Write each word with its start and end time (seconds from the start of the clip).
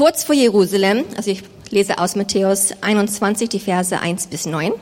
Kurz 0.00 0.24
vor 0.24 0.34
Jerusalem, 0.34 1.04
also 1.18 1.30
ich 1.30 1.42
lese 1.68 1.98
aus 1.98 2.16
Matthäus 2.16 2.72
21, 2.80 3.50
die 3.50 3.60
Verse 3.60 4.00
1 4.00 4.28
bis 4.28 4.46
9. 4.46 4.72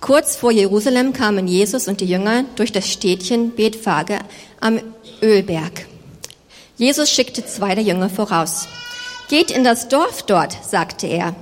Kurz 0.00 0.34
vor 0.34 0.50
Jerusalem 0.50 1.12
kamen 1.12 1.46
Jesus 1.46 1.86
und 1.86 2.00
die 2.00 2.06
Jünger 2.06 2.44
durch 2.56 2.72
das 2.72 2.88
Städtchen 2.88 3.52
Bethphage 3.52 4.18
am 4.60 4.80
Ölberg. 5.22 5.86
Jesus 6.76 7.12
schickte 7.12 7.46
zwei 7.46 7.76
der 7.76 7.84
Jünger 7.84 8.10
voraus. 8.10 8.66
Geht 9.28 9.52
in 9.52 9.62
das 9.62 9.86
Dorf 9.86 10.24
dort, 10.24 10.58
sagte 10.64 11.06
er. 11.06 11.36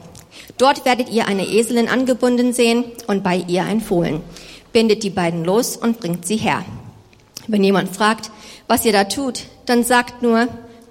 Dort 0.59 0.85
werdet 0.85 1.09
ihr 1.09 1.27
eine 1.29 1.47
Eselin 1.47 1.89
angebunden 1.89 2.53
sehen 2.53 2.85
und 3.07 3.23
bei 3.23 3.37
ihr 3.49 3.65
ein 3.65 3.81
Fohlen. 3.81 4.21
Bindet 4.75 5.03
die 5.03 5.09
beiden 5.09 5.47
los 5.47 5.79
und 5.79 5.99
bringt 5.99 6.27
sie 6.27 6.37
her. 6.37 6.63
Wenn 7.47 7.65
jemand 7.65 7.97
fragt, 7.97 8.31
was 8.67 8.85
ihr 8.85 8.93
da 8.93 9.05
tut, 9.05 9.45
dann 9.65 9.83
sagt 9.83 10.21
nur, 10.21 10.49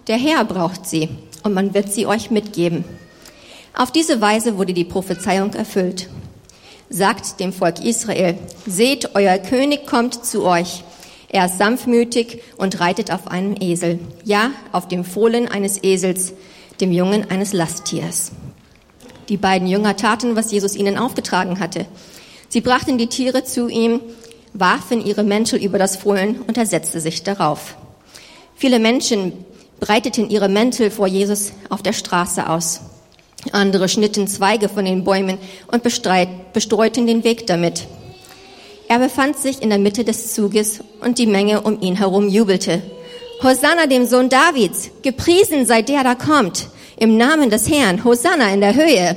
der 0.08 0.18
Herr 0.18 0.46
braucht 0.46 0.88
sie 0.88 1.10
und 1.44 1.54
man 1.54 1.74
wird 1.74 1.92
sie 1.92 2.06
euch 2.06 2.32
mitgeben. 2.32 2.86
Auf 3.74 3.92
diese 3.92 4.21
Weise 4.21 4.57
wurde 4.57 4.74
die 4.74 4.86
Prophezeiung 4.86 5.54
erfüllt. 5.54 6.10
Sagt 6.89 7.39
dem 7.39 7.54
Volk 7.54 7.84
Israel, 7.84 8.38
seht, 8.66 9.16
euer 9.16 9.38
König 9.38 9.86
kommt 9.86 10.25
zu 10.25 10.46
euch. 10.46 10.84
Er 11.30 11.46
ist 11.46 11.58
sanftmütig 11.58 12.42
und 12.58 12.80
reitet 12.80 13.11
auf 13.11 13.28
einem 13.28 13.56
Esel, 13.60 14.00
ja, 14.24 14.52
auf 14.71 14.88
dem 14.88 15.04
Fohlen 15.04 15.47
eines 15.47 15.84
Esels, 15.84 16.34
dem 16.80 16.92
Jungen 16.92 17.30
eines 17.30 17.54
Lasttiers. 17.54 18.32
Die 19.30 19.38
beiden 19.38 19.68
Jünger 19.68 19.97
taten, 19.97 20.36
was 20.36 20.52
Jesus 20.52 20.75
ihnen 20.75 20.97
aufgetragen 20.97 21.60
hatte. 21.60 21.86
Sie 22.47 22.61
brachten 22.61 22.97
die 22.97 23.08
Tiere 23.08 23.44
zu 23.44 23.68
ihm, 23.68 24.00
warfen 24.54 25.06
ihre 25.06 25.24
Mäntel 25.24 25.61
über 25.61 25.78
das 25.78 25.97
Fohlen 25.97 26.42
und 26.42 26.58
er 26.58 26.66
setzte 26.66 27.02
sich 27.02 27.24
darauf. 27.24 27.75
Viele 28.56 28.80
Menschen 28.80 29.33
breiteten 29.80 30.30
ihre 30.30 30.50
Mäntel 30.50 30.92
vor 30.92 31.08
Jesus 31.08 31.52
auf 31.70 31.82
der 31.82 31.94
Straße 31.94 32.50
aus. 32.50 32.81
Andere 33.52 33.88
schnitten 33.88 34.28
Zweige 34.28 34.70
von 34.70 34.86
den 34.86 35.03
Bäumen 35.03 35.38
und 35.72 35.84
bestreuten 35.84 37.08
den 37.08 37.23
Weg 37.23 37.47
damit. 37.47 37.88
Er 38.89 39.00
befand 39.00 39.38
sich 39.38 39.61
in 39.61 39.69
der 39.69 39.80
Mitte 39.80 40.03
des 40.03 40.34
Zuges 40.34 40.81
und 41.02 41.19
die 41.19 41.28
Menge 41.28 41.61
um 41.61 41.81
ihn 41.81 41.97
herum 41.97 42.30
jubelte. 42.30 42.81
Hosanna 43.44 43.86
dem 43.86 44.06
Sohn 44.06 44.30
Davids, 44.30 44.89
gepriesen 45.03 45.66
sei 45.66 45.81
der, 45.81 46.03
da 46.03 46.16
kommt, 46.16 46.67
im 46.97 47.17
Namen 47.17 47.50
des 47.50 47.69
Herrn, 47.69 48.03
Hosanna 48.03 48.52
in 48.53 48.62
der 48.62 48.75
Höhe. 48.75 49.16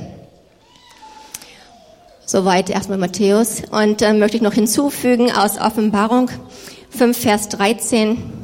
Soweit 2.27 2.71
erstmal 2.71 2.99
Matthäus. 2.99 3.63
Und 3.73 4.03
äh, 4.03 4.13
möchte 4.13 4.37
ich 4.37 4.43
noch 4.43 4.53
hinzufügen 4.53 5.33
aus 5.33 5.59
Offenbarung 5.59 6.31
5, 6.91 7.19
Vers 7.19 7.49
13. 7.49 8.40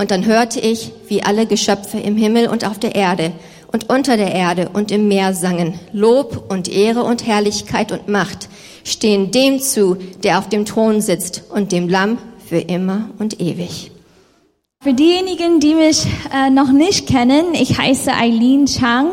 Und 0.00 0.10
dann 0.10 0.24
hörte 0.24 0.60
ich, 0.60 0.92
wie 1.08 1.22
alle 1.22 1.44
Geschöpfe 1.44 1.98
im 1.98 2.16
Himmel 2.16 2.48
und 2.48 2.64
auf 2.64 2.78
der 2.78 2.94
Erde 2.94 3.32
und 3.70 3.90
unter 3.90 4.16
der 4.16 4.32
Erde 4.32 4.70
und 4.72 4.90
im 4.90 5.08
Meer 5.08 5.34
sangen, 5.34 5.78
Lob 5.92 6.46
und 6.48 6.68
Ehre 6.68 7.02
und 7.02 7.26
Herrlichkeit 7.26 7.92
und 7.92 8.08
Macht 8.08 8.48
stehen 8.82 9.30
dem 9.30 9.60
zu, 9.60 9.98
der 10.22 10.38
auf 10.38 10.48
dem 10.48 10.64
Thron 10.64 11.02
sitzt 11.02 11.42
und 11.54 11.70
dem 11.70 11.86
Lamm 11.86 12.16
für 12.48 12.60
immer 12.60 13.10
und 13.18 13.42
ewig. 13.42 13.90
Für 14.82 14.94
diejenigen, 14.94 15.60
die 15.60 15.74
mich 15.74 16.06
äh, 16.34 16.48
noch 16.48 16.72
nicht 16.72 17.06
kennen, 17.06 17.52
ich 17.52 17.76
heiße 17.76 18.10
Eileen 18.10 18.64
Chang. 18.64 19.08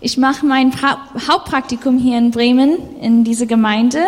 Ich 0.00 0.18
mache 0.18 0.46
mein 0.46 0.70
ha 0.80 0.98
Hauptpraktikum 1.28 1.98
hier 1.98 2.16
in 2.16 2.30
Bremen 2.30 2.78
in 3.00 3.24
dieser 3.24 3.46
Gemeinde 3.46 4.04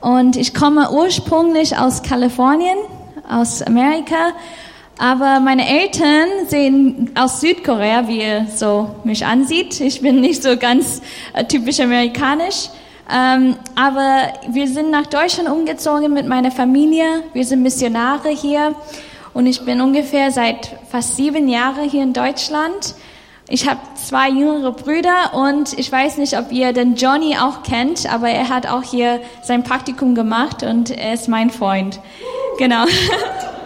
und 0.00 0.36
ich 0.36 0.54
komme 0.54 0.90
ursprünglich 0.90 1.76
aus 1.76 2.02
Kalifornien, 2.02 2.78
aus 3.28 3.60
Amerika 3.60 4.32
aber 5.00 5.40
meine 5.40 5.66
Eltern 5.66 6.28
sehen 6.46 7.10
aus 7.14 7.40
Südkorea, 7.40 8.06
wie 8.06 8.20
ihr 8.20 8.46
so 8.54 8.94
mich 9.02 9.24
ansieht. 9.24 9.80
Ich 9.80 10.02
bin 10.02 10.20
nicht 10.20 10.42
so 10.42 10.58
ganz 10.58 11.00
äh, 11.32 11.42
typisch 11.42 11.80
amerikanisch. 11.80 12.68
Ähm, 13.10 13.56
aber 13.74 14.24
wir 14.50 14.68
sind 14.68 14.90
nach 14.90 15.06
Deutschland 15.06 15.48
umgezogen 15.48 16.12
mit 16.12 16.28
meiner 16.28 16.50
Familie. 16.50 17.22
Wir 17.32 17.46
sind 17.46 17.62
Missionare 17.62 18.28
hier. 18.28 18.74
Und 19.32 19.46
ich 19.46 19.64
bin 19.64 19.80
ungefähr 19.80 20.32
seit 20.32 20.76
fast 20.90 21.16
sieben 21.16 21.48
Jahren 21.48 21.88
hier 21.88 22.02
in 22.02 22.12
Deutschland. 22.12 22.94
Ich 23.48 23.66
habe 23.66 23.80
zwei 23.94 24.28
jüngere 24.28 24.72
Brüder 24.72 25.32
und 25.32 25.78
ich 25.78 25.90
weiß 25.90 26.18
nicht, 26.18 26.36
ob 26.38 26.52
ihr 26.52 26.74
den 26.74 26.96
Johnny 26.96 27.38
auch 27.38 27.62
kennt, 27.62 28.12
aber 28.12 28.28
er 28.28 28.50
hat 28.50 28.66
auch 28.66 28.82
hier 28.82 29.20
sein 29.42 29.64
Praktikum 29.64 30.14
gemacht 30.14 30.62
und 30.62 30.90
er 30.90 31.14
ist 31.14 31.26
mein 31.26 31.48
Freund. 31.48 32.00
Genau. 32.58 32.84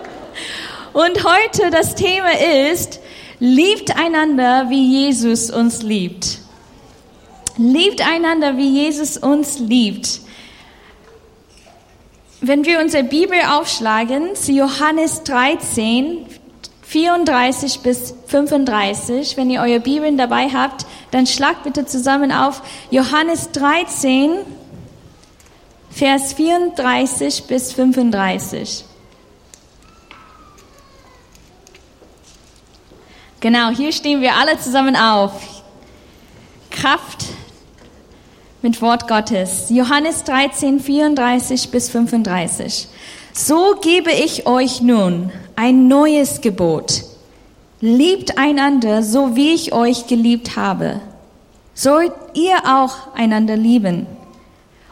Und 0.95 1.25
heute 1.25 1.71
das 1.71 1.97
Thema 1.97 2.31
ist, 2.71 3.01
liebt 3.41 3.97
einander, 3.97 4.71
wie 4.71 5.09
Jesus 5.09 5.51
uns 5.51 5.83
liebt. 5.83 6.39
Liebt 7.59 8.01
einander, 8.01 8.57
wie 8.57 8.69
Jesus 8.69 9.19
uns 9.19 9.59
liebt. 9.59 10.21
Wenn 12.41 12.65
wir 12.65 12.79
unsere 12.79 13.03
Bibel 13.03 13.37
aufschlagen, 13.51 14.37
zu 14.37 14.53
Johannes 14.53 15.25
13, 15.25 16.27
34 16.83 17.81
bis 17.81 18.15
35, 18.29 19.37
wenn 19.37 19.51
ihr 19.51 19.63
eure 19.63 19.81
Bibeln 19.81 20.17
dabei 20.17 20.49
habt, 20.49 20.87
dann 21.11 21.27
schlagt 21.27 21.65
bitte 21.65 21.87
zusammen 21.87 22.31
auf 22.31 22.63
Johannes 22.93 23.51
13, 23.51 24.31
Vers 25.91 26.35
34 26.35 27.45
bis 27.45 27.73
35. 27.73 28.85
Genau, 33.45 33.69
hier 33.69 33.93
stehen 33.93 34.23
wir 34.23 34.37
alle 34.37 34.59
zusammen 34.59 34.97
auf. 34.97 35.33
Kraft 36.71 37.27
mit 38.63 38.81
Wort 38.81 39.07
Gottes. 39.07 39.67
Johannes 39.69 40.25
13, 40.25 40.81
34 40.81 41.71
bis 41.71 41.91
35. 41.91 42.89
So 43.35 43.75
gebe 43.83 44.11
ich 44.13 44.47
euch 44.47 44.81
nun 44.81 45.31
ein 45.57 45.89
neues 45.89 46.41
Gebot. 46.41 47.03
Liebt 47.83 48.39
einander, 48.39 49.03
so 49.03 49.37
wie 49.37 49.53
ich 49.53 49.75
euch 49.75 50.07
geliebt 50.07 50.57
habe. 50.57 51.01
Sollt 51.75 52.15
ihr 52.33 52.57
auch 52.65 53.15
einander 53.15 53.59
lieben. 53.59 54.07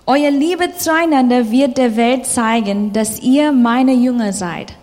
Euer 0.04 0.30
Liebe 0.30 0.76
zueinander 0.76 1.50
wird 1.50 1.78
der 1.78 1.96
Welt 1.96 2.26
zeigen, 2.26 2.92
dass 2.92 3.18
ihr 3.18 3.50
meine 3.50 3.94
Jünger 3.94 4.34
seid. 4.34 4.74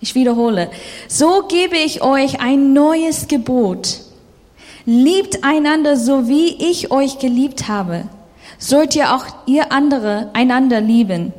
Ich 0.00 0.14
wiederhole, 0.14 0.70
so 1.08 1.42
gebe 1.46 1.76
ich 1.76 2.02
euch 2.02 2.40
ein 2.40 2.72
neues 2.72 3.28
Gebot. 3.28 4.00
Liebt 4.86 5.44
einander 5.44 5.96
so 5.96 6.26
wie 6.26 6.70
ich 6.70 6.90
euch 6.90 7.18
geliebt 7.18 7.68
habe. 7.68 8.04
Sollt 8.58 8.96
ihr 8.96 9.14
auch 9.14 9.26
ihr 9.46 9.72
andere 9.72 10.30
einander 10.32 10.80
lieben. 10.80 11.32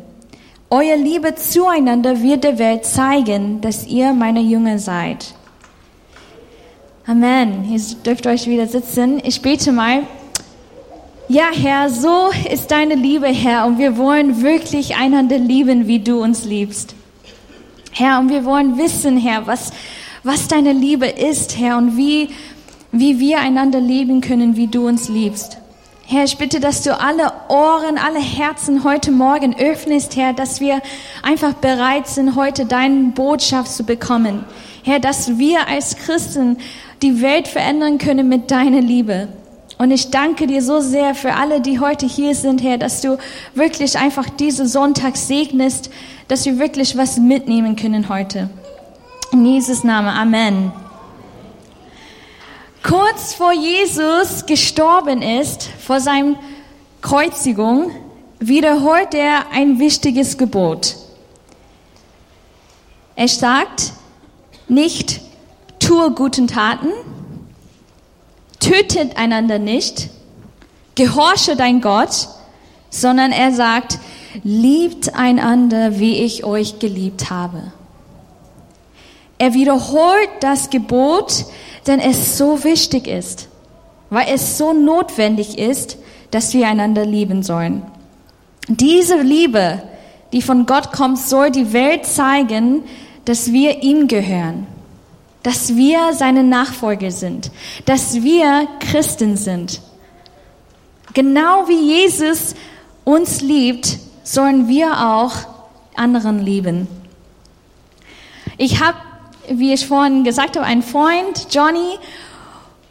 Euer 0.69 0.95
Liebe 0.95 1.35
zueinander 1.35 2.21
wird 2.21 2.43
der 2.43 2.59
Welt 2.59 2.85
zeigen, 2.85 3.61
dass 3.61 3.87
ihr 3.87 4.13
meine 4.13 4.41
Jünger 4.41 4.79
seid. 4.79 5.33
Amen. 7.05 7.65
Ihr 7.69 7.81
dürft 8.05 8.27
euch 8.27 8.47
wieder 8.47 8.67
sitzen. 8.67 9.19
Ich 9.23 9.41
bete 9.41 9.71
mal. 9.71 10.03
Ja, 11.27 11.49
Herr, 11.51 11.89
so 11.89 12.29
ist 12.51 12.71
deine 12.71 12.95
Liebe, 12.95 13.27
Herr, 13.27 13.65
und 13.65 13.79
wir 13.79 13.97
wollen 13.97 14.43
wirklich 14.43 14.95
einander 14.95 15.37
lieben, 15.37 15.87
wie 15.87 15.99
du 15.99 16.21
uns 16.21 16.45
liebst. 16.45 16.95
Herr, 17.91 18.19
und 18.19 18.29
wir 18.29 18.45
wollen 18.45 18.77
wissen, 18.77 19.17
Herr, 19.17 19.47
was, 19.47 19.71
was 20.23 20.47
deine 20.47 20.73
Liebe 20.73 21.07
ist, 21.07 21.57
Herr, 21.57 21.77
und 21.77 21.97
wie, 21.97 22.29
wie 22.91 23.19
wir 23.19 23.39
einander 23.39 23.79
lieben 23.79 24.21
können, 24.21 24.55
wie 24.55 24.67
du 24.67 24.87
uns 24.87 25.09
liebst. 25.09 25.57
Herr, 26.07 26.23
ich 26.23 26.37
bitte, 26.37 26.59
dass 26.59 26.83
du 26.83 26.97
alle 26.97 27.31
Ohren, 27.47 27.97
alle 27.97 28.19
Herzen 28.19 28.83
heute 28.83 29.11
Morgen 29.11 29.55
öffnest, 29.57 30.15
Herr, 30.15 30.33
dass 30.33 30.59
wir 30.59 30.81
einfach 31.21 31.53
bereit 31.53 32.07
sind, 32.07 32.35
heute 32.35 32.65
deine 32.65 33.11
Botschaft 33.11 33.71
zu 33.71 33.83
bekommen. 33.83 34.43
Herr, 34.83 34.99
dass 34.99 35.37
wir 35.37 35.67
als 35.67 35.95
Christen 35.97 36.57
die 37.01 37.21
Welt 37.21 37.47
verändern 37.47 37.97
können 37.97 38.27
mit 38.27 38.51
deiner 38.51 38.81
Liebe. 38.81 39.29
Und 39.81 39.89
ich 39.89 40.11
danke 40.11 40.45
dir 40.45 40.61
so 40.61 40.79
sehr 40.79 41.15
für 41.15 41.33
alle, 41.33 41.59
die 41.59 41.79
heute 41.79 42.05
hier 42.05 42.35
sind, 42.35 42.61
Herr, 42.61 42.77
dass 42.77 43.01
du 43.01 43.17
wirklich 43.55 43.97
einfach 43.97 44.29
diese 44.29 44.67
Sonntag 44.67 45.17
segnest, 45.17 45.89
dass 46.27 46.45
wir 46.45 46.59
wirklich 46.59 46.97
was 46.97 47.17
mitnehmen 47.17 47.75
können 47.75 48.07
heute. 48.07 48.47
In 49.31 49.43
Jesus 49.43 49.83
Name, 49.83 50.13
Amen. 50.13 50.71
Kurz 52.83 53.33
vor 53.33 53.53
Jesus 53.53 54.45
gestorben 54.45 55.23
ist, 55.23 55.63
vor 55.83 55.99
seinem 55.99 56.35
Kreuzigung, 57.01 57.89
wiederholt 58.37 59.15
er 59.15 59.47
ein 59.51 59.79
wichtiges 59.79 60.37
Gebot. 60.37 60.95
Er 63.15 63.27
sagt, 63.27 63.93
nicht 64.67 65.21
tue 65.79 66.11
guten 66.11 66.45
Taten, 66.45 66.89
tötet 68.61 69.17
einander 69.17 69.59
nicht, 69.59 70.09
gehorche 70.95 71.57
dein 71.57 71.81
Gott, 71.81 72.29
sondern 72.89 73.33
er 73.33 73.51
sagt, 73.51 73.99
liebt 74.43 75.13
einander, 75.15 75.99
wie 75.99 76.23
ich 76.23 76.45
euch 76.45 76.79
geliebt 76.79 77.29
habe. 77.29 77.73
Er 79.37 79.53
wiederholt 79.53 80.29
das 80.39 80.69
Gebot, 80.69 81.45
denn 81.87 81.99
es 81.99 82.37
so 82.37 82.63
wichtig 82.63 83.07
ist, 83.07 83.49
weil 84.09 84.27
es 84.33 84.57
so 84.57 84.71
notwendig 84.71 85.57
ist, 85.57 85.97
dass 86.29 86.53
wir 86.53 86.67
einander 86.67 87.05
lieben 87.05 87.43
sollen. 87.43 87.83
Diese 88.67 89.19
Liebe, 89.21 89.81
die 90.31 90.41
von 90.41 90.65
Gott 90.65 90.91
kommt, 90.91 91.17
soll 91.17 91.49
die 91.51 91.73
Welt 91.73 92.05
zeigen, 92.05 92.83
dass 93.25 93.51
wir 93.51 93.83
ihm 93.83 94.07
gehören, 94.07 94.67
dass 95.43 95.75
wir 95.75 96.13
seine 96.13 96.43
Nachfolger 96.43 97.11
sind, 97.11 97.51
dass 97.85 98.21
wir 98.21 98.67
Christen 98.79 99.37
sind. 99.37 99.81
Genau 101.13 101.67
wie 101.67 102.03
Jesus 102.03 102.55
uns 103.03 103.41
liebt, 103.41 103.97
sollen 104.23 104.67
wir 104.67 105.07
auch 105.07 105.33
anderen 105.95 106.39
lieben. 106.39 106.87
Ich 108.57 108.81
habe, 108.81 108.97
wie 109.49 109.73
ich 109.73 109.87
vorhin 109.87 110.23
gesagt 110.23 110.55
habe, 110.55 110.65
einen 110.65 110.83
Freund, 110.83 111.47
Johnny, 111.49 111.97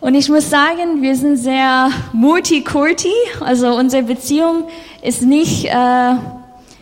und 0.00 0.14
ich 0.14 0.30
muss 0.30 0.48
sagen, 0.48 1.02
wir 1.02 1.14
sind 1.14 1.36
sehr 1.36 1.90
multikulti, 2.12 3.12
also 3.40 3.74
unsere 3.74 4.02
Beziehung 4.02 4.64
ist 5.02 5.22
nicht, 5.22 5.66
äh, 5.66 6.14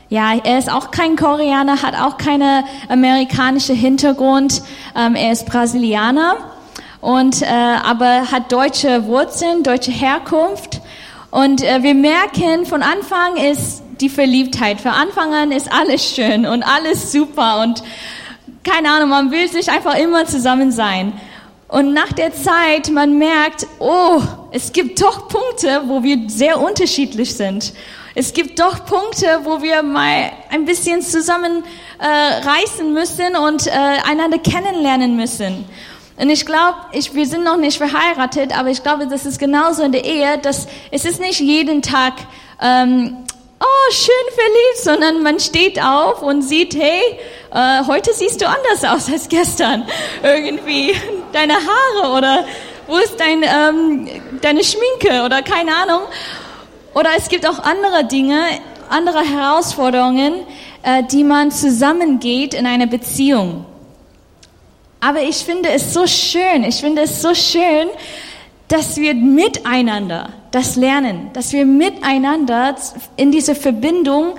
ja, 0.09 0.35
er 0.43 0.59
ist 0.59 0.71
auch 0.73 0.91
kein 0.91 1.17
Koreaner, 1.17 1.83
hat 1.83 1.95
auch 1.95 2.17
keine 2.17 2.65
amerikanische 2.89 3.75
Hintergrund, 3.75 4.63
ähm, 4.97 5.15
er 5.15 5.33
ist 5.33 5.47
Brasilianer 5.47 6.37
und 7.01 7.43
äh, 7.43 7.47
aber 7.47 8.31
hat 8.31 8.51
deutsche 8.51 9.05
Wurzeln, 9.05 9.63
deutsche 9.63 9.91
Herkunft 9.91 10.81
und 11.31 11.63
äh, 11.63 11.83
wir 11.83 11.95
merken 11.95 12.65
von 12.65 12.83
Anfang 12.83 13.37
ist 13.37 13.83
die 14.01 14.09
Verliebtheit. 14.09 14.81
Von 14.81 14.93
Anfang 14.93 15.35
an 15.35 15.53
ist 15.53 15.71
alles 15.73 16.15
schön 16.15 16.47
und 16.47 16.63
alles 16.63 17.13
super 17.13 17.61
und 17.61 17.83
keine 18.65 18.91
Ahnung, 18.91 19.11
man 19.11 19.31
will 19.31 19.49
sich 19.49 19.71
einfach 19.71 19.97
immer 19.97 20.27
zusammen 20.27 20.73
sein. 20.73 21.13
Und 21.69 21.93
nach 21.93 22.13
der 22.13 22.33
Zeit, 22.33 22.91
man 22.91 23.19
merkt, 23.19 23.67
oh, 23.79 24.23
es 24.53 24.73
gibt 24.73 25.03
doch 25.03 25.29
Punkte, 25.29 25.83
wo 25.87 26.03
wir 26.03 26.19
sehr 26.29 26.61
unterschiedlich 26.61 27.35
sind. 27.35 27.75
Es 28.21 28.33
gibt 28.33 28.59
doch 28.59 28.85
Punkte, 28.85 29.43
wo 29.45 29.63
wir 29.63 29.85
mal 29.85 30.33
ein 30.51 30.65
bisschen 30.65 31.03
zusammen 31.03 31.63
äh, 32.01 32.05
reißen 32.05 32.93
müssen 32.93 33.37
und 33.37 33.69
äh, 33.69 33.71
einander 33.71 34.39
kennenlernen 34.39 35.15
müssen. 35.15 35.65
Und 36.17 36.29
ich 36.29 36.45
glaube, 36.45 36.79
ich, 36.91 37.15
wir 37.15 37.27
sind 37.27 37.45
noch 37.45 37.59
nicht 37.59 37.79
verheiratet, 37.79 38.59
aber 38.59 38.71
ich 38.71 38.83
glaube, 38.83 39.07
das 39.07 39.25
ist 39.25 39.39
genauso 39.39 39.85
in 39.85 39.93
der 39.93 40.05
Ehe, 40.05 40.37
dass 40.39 40.67
es 40.91 41.05
ist 41.05 41.21
nicht 41.21 41.39
jeden 41.39 41.81
Tag 41.81 42.15
ähm, 42.61 43.19
oh, 43.61 43.93
schön 43.93 44.35
verliebt, 44.35 44.79
sondern 44.83 45.23
man 45.23 45.39
steht 45.39 45.81
auf 45.81 46.21
und 46.21 46.43
sieht, 46.43 46.75
hey, 46.75 47.01
äh, 47.55 47.87
heute 47.87 48.13
siehst 48.13 48.41
du 48.41 48.49
anders 48.49 48.83
aus 48.83 49.13
als 49.13 49.29
gestern. 49.29 49.87
Irgendwie 50.25 50.93
deine 51.33 51.55
Haare 51.55 52.17
oder 52.19 52.45
wo 52.89 52.97
ist 52.97 53.15
dein, 53.21 53.45
ähm, 53.45 54.09
deine 54.43 54.65
Schminke 54.65 55.23
oder 55.25 55.41
keine 55.43 55.73
Ahnung. 55.73 56.01
Oder 56.95 57.11
es 57.17 57.29
gibt 57.29 57.47
auch 57.49 57.59
andere 57.59 58.05
Dinge, 58.05 58.41
andere 58.89 59.21
Herausforderungen, 59.21 60.35
äh, 60.83 61.03
die 61.05 61.25
man 61.25 61.51
zusammengeht 61.51 62.55
in 62.55 62.67
einer 62.67 62.87
Beziehung. 62.87 63.65
Aber 65.01 65.23
ich 65.23 65.37
finde 65.37 65.71
es 65.71 65.95
so 65.95 66.07
schön, 66.07 66.65
ich 66.65 66.77
finde 66.77 67.03
es 67.03 67.23
so 67.23 67.35
schön, 67.35 67.89
dass 68.67 68.97
wir 68.97 69.15
miteinander 69.15 70.31
das 70.51 70.77
lernen, 70.77 71.31
dass 71.33 71.53
wir 71.53 71.65
miteinander 71.65 72.75
in 73.17 73.31
diese 73.31 73.55
Verbindung, 73.55 74.35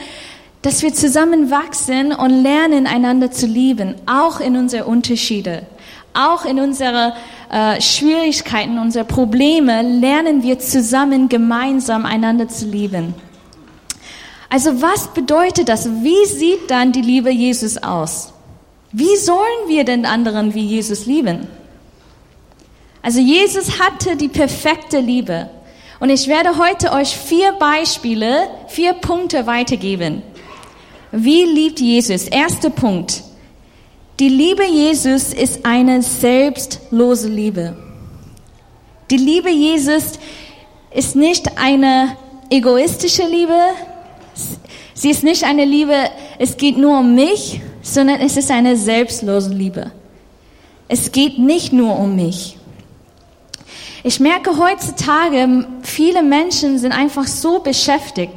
dass 0.62 0.81
wir 0.81 0.94
zusammen 0.94 1.50
wachsen 1.50 2.12
und 2.12 2.44
lernen, 2.44 2.88
einander 2.88 3.31
zu 3.31 3.45
lieben, 3.45 3.95
auch 4.06 4.40
in 4.40 4.57
unsere 4.57 4.86
Unterschiede, 4.86 5.63
auch 6.13 6.45
in 6.45 6.60
unsere 6.60 7.13
äh, 7.51 7.81
Schwierigkeiten, 7.81 8.78
unsere 8.78 9.06
Probleme, 9.06 9.81
lernen 9.81 10.44
wir 10.44 10.60
zusammen 10.60 11.30
gemeinsam 11.30 12.06
einander 12.06 12.48
zu 12.48 12.66
lieben. 12.66 13.13
Also 14.50 14.81
was 14.81 15.07
bedeutet 15.13 15.69
das? 15.69 15.88
Wie 15.88 16.25
sieht 16.25 16.69
dann 16.72 16.92
die 16.92 17.01
Liebe 17.01 17.31
Jesus 17.31 17.78
aus? 17.78 18.34
Wie 18.92 19.16
sollen 19.18 19.68
wir 19.68 19.84
denn 19.84 20.06
anderen 20.06 20.56
wie 20.56 20.66
Jesus 20.66 21.06
lieben? 21.06 21.48
Also 23.01 23.19
Jesus 23.19 23.80
hatte 23.80 24.16
die 24.16 24.28
perfekte 24.28 25.00
Liebe. 25.00 25.50
Und 26.00 26.10
ich 26.10 26.28
werde 26.28 26.57
heute 26.57 26.92
euch 26.92 27.16
vier 27.16 27.52
Beispiele, 27.54 28.48
vier 28.68 28.94
Punkte 28.94 29.45
weitergeben. 29.45 30.24
Wie 31.12 31.44
liebt 31.44 31.80
Jesus? 31.80 32.24
Erster 32.28 32.69
Punkt. 32.69 33.24
Die 34.19 34.27
Liebe 34.27 34.66
Jesus 34.66 35.31
ist 35.31 35.66
eine 35.66 36.01
selbstlose 36.01 37.30
Liebe. 37.30 37.77
Die 39.10 39.16
Liebe 39.16 39.50
Jesus 39.50 40.19
ist 40.94 41.16
nicht 41.16 41.57
eine 41.57 42.18
egoistische 42.50 43.24
Liebe. 43.24 43.57
Sie 44.94 45.10
ist 45.10 45.24
nicht 45.24 45.45
eine 45.45 45.63
Liebe, 45.63 45.95
es 46.38 46.57
geht 46.57 46.77
nur 46.77 47.00
um 47.00 47.16
mich, 47.16 47.62
sondern 47.81 48.19
es 48.19 48.36
ist 48.36 48.51
eine 48.51 48.75
selbstlose 48.75 49.54
Liebe. 49.54 49.89
Es 50.89 51.13
geht 51.13 51.39
nicht 51.39 51.71
nur 51.71 51.98
um 51.98 52.18
mich. 52.18 52.57
Ich 54.04 54.19
merke 54.19 54.57
heutzutage, 54.57 55.66
viele 55.81 56.24
Menschen 56.24 56.77
sind 56.77 56.92
einfach 56.92 57.25
so 57.25 57.60
beschäftigt. 57.60 58.33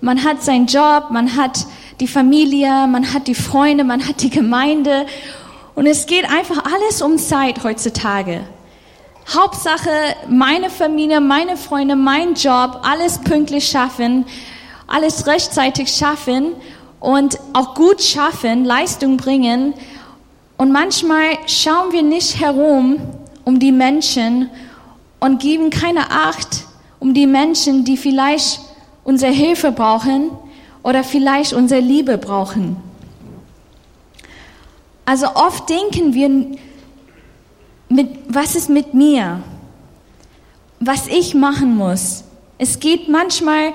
Man 0.00 0.24
hat 0.24 0.42
seinen 0.42 0.64
Job, 0.64 1.10
man 1.10 1.36
hat 1.36 1.66
die 2.00 2.06
Familie, 2.06 2.86
man 2.86 3.12
hat 3.12 3.26
die 3.26 3.34
Freunde, 3.34 3.84
man 3.84 4.06
hat 4.06 4.22
die 4.22 4.30
Gemeinde. 4.30 5.06
Und 5.74 5.86
es 5.86 6.06
geht 6.06 6.24
einfach 6.24 6.64
alles 6.64 7.02
um 7.02 7.18
Zeit 7.18 7.62
heutzutage. 7.62 8.40
Hauptsache, 9.28 9.90
meine 10.28 10.70
Familie, 10.70 11.20
meine 11.20 11.56
Freunde, 11.56 11.94
mein 11.94 12.34
Job, 12.34 12.80
alles 12.82 13.18
pünktlich 13.18 13.68
schaffen, 13.68 14.24
alles 14.86 15.26
rechtzeitig 15.26 15.92
schaffen 15.92 16.52
und 16.98 17.38
auch 17.52 17.74
gut 17.74 18.02
schaffen, 18.02 18.64
Leistung 18.64 19.18
bringen. 19.18 19.74
Und 20.56 20.72
manchmal 20.72 21.38
schauen 21.46 21.92
wir 21.92 22.02
nicht 22.02 22.40
herum 22.40 22.96
um 23.44 23.60
die 23.60 23.72
Menschen 23.72 24.50
und 25.20 25.40
geben 25.40 25.70
keine 25.70 26.10
Acht 26.10 26.64
um 26.98 27.14
die 27.14 27.26
Menschen, 27.26 27.84
die 27.84 27.96
vielleicht 27.96 28.60
unsere 29.04 29.32
Hilfe 29.32 29.70
brauchen 29.70 30.30
oder 30.82 31.04
vielleicht 31.04 31.52
unsere 31.52 31.80
Liebe 31.80 32.18
brauchen. 32.18 32.76
Also 35.04 35.26
oft 35.34 35.68
denken 35.68 36.14
wir, 36.14 36.28
mit, 37.88 38.08
was 38.28 38.54
ist 38.54 38.70
mit 38.70 38.94
mir? 38.94 39.42
Was 40.78 41.08
ich 41.08 41.34
machen 41.34 41.76
muss. 41.76 42.24
Es 42.58 42.78
geht 42.78 43.08
manchmal 43.08 43.72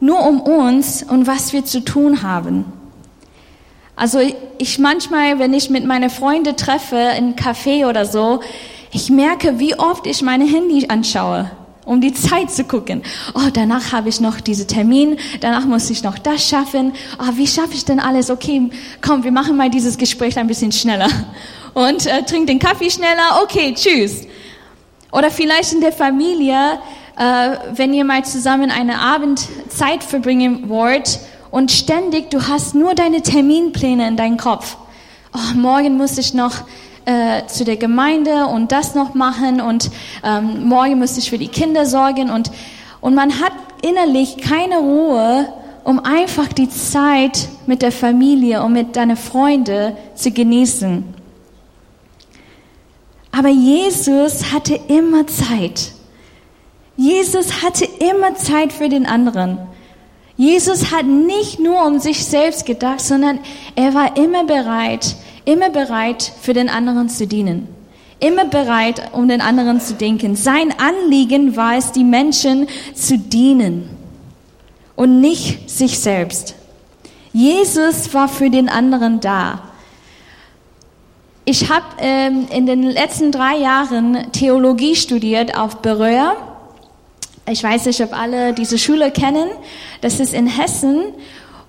nur 0.00 0.24
um 0.26 0.40
uns 0.40 1.02
und 1.02 1.26
was 1.26 1.52
wir 1.52 1.64
zu 1.64 1.80
tun 1.80 2.22
haben. 2.22 2.64
Also 3.96 4.20
ich 4.58 4.78
manchmal, 4.78 5.38
wenn 5.38 5.54
ich 5.54 5.70
mit 5.70 5.84
meinen 5.86 6.10
Freunden 6.10 6.56
treffe, 6.56 6.96
in 7.18 7.34
Café 7.34 7.88
oder 7.88 8.04
so, 8.04 8.40
ich 8.92 9.10
merke, 9.10 9.58
wie 9.58 9.78
oft 9.78 10.06
ich 10.06 10.22
meine 10.22 10.46
Handy 10.46 10.86
anschaue, 10.88 11.50
um 11.86 12.00
die 12.02 12.12
Zeit 12.12 12.50
zu 12.50 12.64
gucken. 12.64 13.02
Oh, 13.34 13.48
danach 13.50 13.92
habe 13.92 14.10
ich 14.10 14.20
noch 14.20 14.40
diese 14.40 14.66
Termin, 14.66 15.16
danach 15.40 15.64
muss 15.64 15.88
ich 15.88 16.02
noch 16.02 16.18
das 16.18 16.46
schaffen. 16.46 16.92
Oh, 17.18 17.32
wie 17.36 17.46
schaffe 17.46 17.72
ich 17.72 17.86
denn 17.86 18.00
alles? 18.00 18.28
Okay, 18.28 18.70
komm, 19.00 19.24
wir 19.24 19.32
machen 19.32 19.56
mal 19.56 19.70
dieses 19.70 19.96
Gespräch 19.96 20.36
ein 20.36 20.48
bisschen 20.48 20.72
schneller. 20.72 21.08
Und 21.72 22.06
äh, 22.06 22.22
trink 22.24 22.48
den 22.48 22.58
Kaffee 22.58 22.90
schneller. 22.90 23.40
Okay, 23.42 23.72
tschüss. 23.74 24.26
Oder 25.12 25.30
vielleicht 25.30 25.72
in 25.72 25.80
der 25.80 25.92
Familie, 25.92 26.78
äh, 27.16 27.56
wenn 27.72 27.94
ihr 27.94 28.04
mal 28.04 28.24
zusammen 28.24 28.70
eine 28.70 28.98
Abendzeit 28.98 30.02
verbringen 30.02 30.68
wollt 30.68 31.20
und 31.50 31.70
ständig, 31.70 32.30
du 32.30 32.48
hast 32.48 32.74
nur 32.74 32.94
deine 32.94 33.22
Terminpläne 33.22 34.08
in 34.08 34.16
deinem 34.16 34.36
Kopf. 34.36 34.76
Oh, 35.32 35.54
morgen 35.54 35.96
muss 35.96 36.18
ich 36.18 36.34
noch 36.34 36.64
äh, 37.06 37.46
zu 37.46 37.64
der 37.64 37.76
Gemeinde 37.76 38.46
und 38.46 38.72
das 38.72 38.94
noch 38.94 39.14
machen 39.14 39.60
und 39.60 39.90
ähm, 40.24 40.68
morgen 40.68 40.98
müsste 40.98 41.20
ich 41.20 41.30
für 41.30 41.38
die 41.38 41.48
Kinder 41.48 41.86
sorgen 41.86 42.30
und, 42.30 42.50
und 43.00 43.14
man 43.14 43.40
hat 43.40 43.52
innerlich 43.82 44.38
keine 44.38 44.78
Ruhe, 44.78 45.48
um 45.84 46.00
einfach 46.00 46.48
die 46.48 46.68
Zeit 46.68 47.48
mit 47.66 47.80
der 47.82 47.92
Familie 47.92 48.62
und 48.62 48.72
mit 48.72 48.96
deinen 48.96 49.16
Freunden 49.16 49.92
zu 50.16 50.32
genießen. 50.32 51.04
Aber 53.30 53.50
Jesus 53.50 54.52
hatte 54.52 54.80
immer 54.88 55.26
Zeit. 55.26 55.92
Jesus 56.96 57.62
hatte 57.62 57.84
immer 57.84 58.34
Zeit 58.34 58.72
für 58.72 58.88
den 58.88 59.06
anderen. 59.06 59.58
Jesus 60.36 60.90
hat 60.90 61.06
nicht 61.06 61.60
nur 61.60 61.86
um 61.86 61.98
sich 61.98 62.24
selbst 62.24 62.66
gedacht, 62.66 63.00
sondern 63.00 63.38
er 63.74 63.94
war 63.94 64.16
immer 64.16 64.44
bereit, 64.44 65.16
immer 65.46 65.70
bereit, 65.70 66.30
für 66.42 66.52
den 66.52 66.68
anderen 66.68 67.08
zu 67.08 67.26
dienen. 67.26 67.68
Immer 68.20 68.44
bereit, 68.44 69.10
um 69.12 69.28
den 69.28 69.40
anderen 69.40 69.80
zu 69.80 69.94
denken. 69.94 70.36
Sein 70.36 70.74
Anliegen 70.78 71.56
war 71.56 71.76
es, 71.76 71.92
die 71.92 72.04
Menschen 72.04 72.66
zu 72.94 73.18
dienen 73.18 73.88
und 74.94 75.20
nicht 75.20 75.70
sich 75.70 75.98
selbst. 75.98 76.54
Jesus 77.32 78.12
war 78.14 78.28
für 78.28 78.50
den 78.50 78.68
anderen 78.68 79.20
da. 79.20 79.62
Ich 81.44 81.70
habe 81.70 81.84
ähm, 81.98 82.48
in 82.50 82.66
den 82.66 82.82
letzten 82.82 83.30
drei 83.30 83.56
Jahren 83.58 84.32
Theologie 84.32 84.96
studiert 84.96 85.56
auf 85.56 85.76
Beröa. 85.76 86.34
Ich 87.48 87.62
weiß 87.62 87.86
nicht, 87.86 88.00
ob 88.00 88.18
alle 88.18 88.52
diese 88.52 88.78
Schule 88.78 89.12
kennen. 89.12 89.48
Das 90.00 90.18
ist 90.18 90.34
in 90.34 90.48
Hessen. 90.48 91.04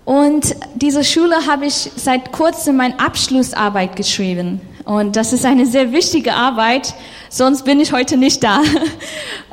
Und 0.07 0.55
diese 0.75 1.03
Schule 1.03 1.47
habe 1.47 1.65
ich 1.65 1.91
seit 1.97 2.31
kurzem 2.31 2.77
meine 2.77 2.97
Abschlussarbeit 2.97 3.97
geschrieben. 3.97 4.61
Und 4.85 5.17
das 5.17 5.33
ist 5.33 5.43
eine 5.43 5.65
sehr 5.65 5.91
wichtige 5.91 6.33
Arbeit, 6.33 6.93
sonst 7.29 7.65
bin 7.65 7.81
ich 7.81 7.91
heute 7.91 8.15
nicht 8.15 8.41
da. 8.41 8.61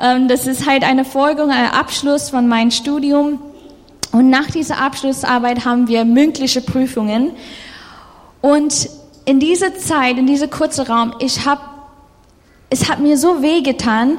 Ähm, 0.00 0.28
das 0.28 0.46
ist 0.46 0.66
halt 0.66 0.84
eine 0.84 1.04
Folgung, 1.04 1.50
ein 1.50 1.70
Abschluss 1.70 2.30
von 2.30 2.46
meinem 2.46 2.70
Studium. 2.70 3.40
Und 4.12 4.30
nach 4.30 4.48
dieser 4.50 4.78
Abschlussarbeit 4.78 5.64
haben 5.64 5.88
wir 5.88 6.04
mündliche 6.04 6.60
Prüfungen. 6.60 7.32
Und 8.40 8.88
in 9.24 9.40
dieser 9.40 9.76
Zeit, 9.76 10.18
in 10.18 10.26
diesem 10.26 10.50
kurzen 10.50 10.86
Raum, 10.86 11.14
ich 11.18 11.46
hab, 11.46 11.60
es 12.70 12.88
hat 12.88 13.00
mir 13.00 13.18
so 13.18 13.42
weh 13.42 13.60
getan, 13.62 14.18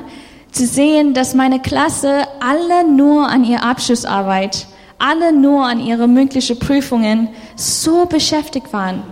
zu 0.51 0.65
sehen, 0.65 1.13
dass 1.13 1.33
meine 1.33 1.61
Klasse 1.61 2.23
alle 2.41 2.89
nur 2.89 3.27
an 3.27 3.45
ihrer 3.45 3.63
Abschlussarbeit, 3.63 4.67
alle 4.97 5.33
nur 5.33 5.65
an 5.65 5.79
ihre 5.79 6.07
mündlichen 6.07 6.59
Prüfungen 6.59 7.29
so 7.55 8.05
beschäftigt 8.05 8.71
waren. 8.73 9.03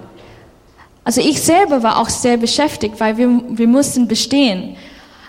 Also 1.03 1.21
ich 1.21 1.41
selber 1.41 1.83
war 1.83 1.99
auch 1.99 2.09
sehr 2.09 2.37
beschäftigt, 2.37 2.99
weil 2.99 3.17
wir, 3.17 3.41
wir 3.49 3.67
mussten 3.67 4.07
bestehen. 4.07 4.77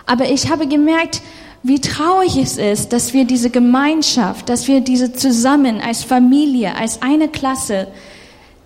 Aber 0.05 0.29
ich 0.29 0.49
habe 0.49 0.67
gemerkt, 0.67 1.21
wie 1.63 1.81
traurig 1.81 2.37
es 2.37 2.57
ist, 2.57 2.93
dass 2.93 3.13
wir 3.13 3.25
diese 3.25 3.49
Gemeinschaft, 3.49 4.49
dass 4.49 4.67
wir 4.67 4.81
diese 4.81 5.13
zusammen 5.13 5.81
als 5.81 6.03
Familie, 6.03 6.75
als 6.75 7.01
eine 7.01 7.27
Klasse, 7.27 7.87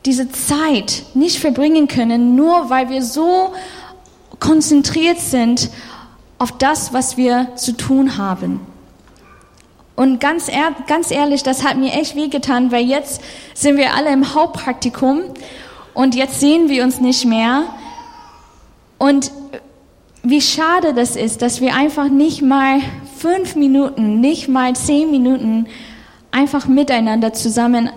diese 0.05 0.29
Zeit 0.31 1.03
nicht 1.13 1.39
verbringen 1.39 1.87
können, 1.87 2.35
nur 2.35 2.69
weil 2.69 2.89
wir 2.89 3.01
so 3.01 3.53
konzentriert 4.39 5.19
sind 5.19 5.69
auf 6.37 6.57
das, 6.57 6.93
was 6.93 7.17
wir 7.17 7.55
zu 7.55 7.75
tun 7.75 8.17
haben. 8.17 8.59
Und 9.99 10.21
ganz, 10.21 10.47
ehr, 10.47 10.73
ganz 10.87 11.11
ehrlich, 11.11 11.43
das 11.43 11.65
hat 11.65 11.75
mir 11.75 11.91
echt 11.91 12.15
wehgetan, 12.15 12.71
weil 12.71 12.85
jetzt 12.85 13.21
sind 13.53 13.75
wir 13.75 13.95
alle 13.95 14.13
im 14.13 14.33
Hauptpraktikum 14.33 15.23
und 15.93 16.15
jetzt 16.15 16.39
sehen 16.39 16.69
wir 16.69 16.85
uns 16.85 17.01
nicht 17.01 17.25
mehr. 17.25 17.65
Und 18.97 19.29
wie 20.23 20.39
schade 20.39 20.93
das 20.93 21.17
ist, 21.17 21.41
dass 21.41 21.59
wir 21.59 21.75
einfach 21.75 22.07
nicht 22.07 22.41
mal 22.41 22.79
fünf 23.17 23.57
Minuten, 23.57 24.21
nicht 24.21 24.47
mal 24.47 24.73
zehn 24.73 25.11
Minuten 25.11 25.67
einfach 26.31 26.65
miteinander 26.65 27.33
zusammen 27.33 27.89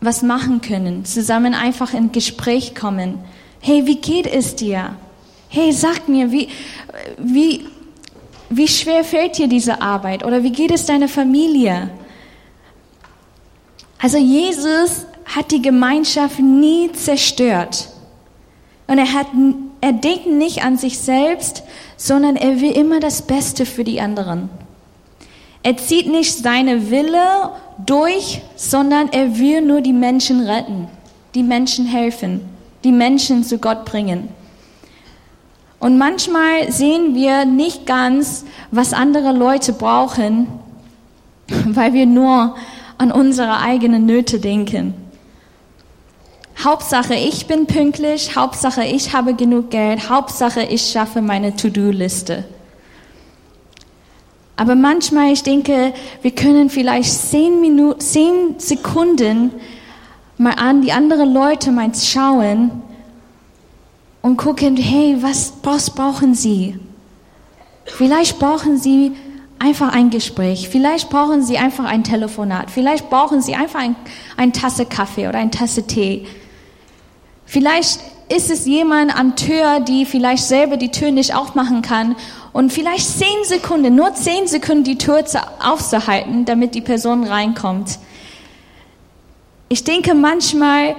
was 0.00 0.22
machen 0.22 0.60
können, 0.60 1.04
zusammen 1.04 1.52
einfach 1.52 1.94
in 1.94 2.12
Gespräch 2.12 2.76
kommen. 2.76 3.18
Hey, 3.58 3.86
wie 3.86 3.96
geht 3.96 4.28
es 4.28 4.54
dir? 4.54 4.94
Hey, 5.48 5.72
sag 5.72 6.08
mir, 6.08 6.30
wie, 6.30 6.48
wie, 7.18 7.66
wie 8.50 8.68
schwer 8.68 9.04
fällt 9.04 9.38
dir 9.38 9.48
diese 9.48 9.82
Arbeit? 9.82 10.24
Oder 10.24 10.42
wie 10.42 10.52
geht 10.52 10.70
es 10.70 10.86
deiner 10.86 11.08
Familie? 11.08 11.90
Also 14.00 14.18
Jesus 14.18 15.06
hat 15.26 15.50
die 15.50 15.60
Gemeinschaft 15.60 16.38
nie 16.38 16.90
zerstört. 16.92 17.88
Und 18.86 18.98
er 18.98 19.12
hat, 19.12 19.26
er 19.80 19.92
denkt 19.92 20.26
nicht 20.26 20.64
an 20.64 20.78
sich 20.78 20.98
selbst, 20.98 21.62
sondern 21.96 22.36
er 22.36 22.60
will 22.60 22.72
immer 22.72 23.00
das 23.00 23.22
Beste 23.22 23.66
für 23.66 23.84
die 23.84 24.00
anderen. 24.00 24.48
Er 25.62 25.76
zieht 25.76 26.06
nicht 26.06 26.38
seine 26.38 26.90
Wille 26.90 27.50
durch, 27.84 28.40
sondern 28.56 29.10
er 29.12 29.38
will 29.38 29.60
nur 29.60 29.82
die 29.82 29.92
Menschen 29.92 30.40
retten, 30.40 30.88
die 31.34 31.42
Menschen 31.42 31.84
helfen, 31.84 32.40
die 32.84 32.92
Menschen 32.92 33.44
zu 33.44 33.58
Gott 33.58 33.84
bringen. 33.84 34.28
Und 35.80 35.96
manchmal 35.96 36.72
sehen 36.72 37.14
wir 37.14 37.44
nicht 37.44 37.86
ganz, 37.86 38.44
was 38.70 38.92
andere 38.92 39.32
Leute 39.32 39.72
brauchen, 39.72 40.48
weil 41.66 41.92
wir 41.92 42.06
nur 42.06 42.56
an 42.98 43.12
unsere 43.12 43.60
eigenen 43.60 44.06
Nöte 44.06 44.40
denken. 44.40 44.94
Hauptsache, 46.64 47.14
ich 47.14 47.46
bin 47.46 47.66
pünktlich, 47.66 48.34
Hauptsache, 48.34 48.84
ich 48.84 49.14
habe 49.14 49.34
genug 49.34 49.70
Geld, 49.70 50.10
Hauptsache, 50.10 50.62
ich 50.62 50.90
schaffe 50.90 51.22
meine 51.22 51.54
To-Do-Liste. 51.54 52.44
Aber 54.56 54.74
manchmal, 54.74 55.32
ich 55.32 55.44
denke, 55.44 55.94
wir 56.20 56.32
können 56.32 56.68
vielleicht 56.68 57.12
zehn, 57.12 57.60
Minuten, 57.60 58.00
zehn 58.00 58.58
Sekunden 58.58 59.52
mal 60.36 60.54
an 60.54 60.82
die 60.82 60.90
anderen 60.90 61.32
Leute 61.32 61.70
mal 61.70 61.92
schauen 61.94 62.82
und 64.22 64.36
gucken, 64.36 64.76
hey, 64.76 65.16
was, 65.20 65.52
brauchen 65.90 66.34
sie? 66.34 66.78
Vielleicht 67.84 68.38
brauchen 68.38 68.78
sie 68.78 69.12
einfach 69.58 69.92
ein 69.92 70.10
Gespräch, 70.10 70.68
vielleicht 70.68 71.10
brauchen 71.10 71.42
sie 71.42 71.58
einfach 71.58 71.84
ein 71.84 72.04
Telefonat, 72.04 72.70
vielleicht 72.70 73.10
brauchen 73.10 73.42
sie 73.42 73.54
einfach 73.54 73.80
ein, 73.80 73.96
eine 74.36 74.52
Tasse 74.52 74.86
Kaffee 74.86 75.28
oder 75.28 75.38
eine 75.38 75.50
Tasse 75.50 75.86
Tee. 75.86 76.26
Vielleicht 77.44 78.00
ist 78.28 78.50
es 78.50 78.66
jemand 78.66 79.18
am 79.18 79.36
Tür, 79.36 79.80
die 79.80 80.04
vielleicht 80.04 80.44
selber 80.44 80.76
die 80.76 80.90
Tür 80.90 81.10
nicht 81.10 81.34
aufmachen 81.34 81.82
kann 81.82 82.14
und 82.52 82.72
vielleicht 82.72 83.06
zehn 83.08 83.44
Sekunden, 83.44 83.94
nur 83.94 84.14
zehn 84.14 84.46
Sekunden 84.46 84.84
die 84.84 84.98
Tür 84.98 85.24
aufzuhalten, 85.64 86.44
damit 86.44 86.74
die 86.74 86.80
Person 86.80 87.24
reinkommt. 87.24 87.98
Ich 89.70 89.84
denke, 89.84 90.14
manchmal 90.14 90.94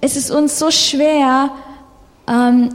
ist 0.00 0.16
es 0.16 0.30
uns 0.30 0.58
so 0.58 0.70
schwer, 0.70 1.50
ähm, 2.28 2.70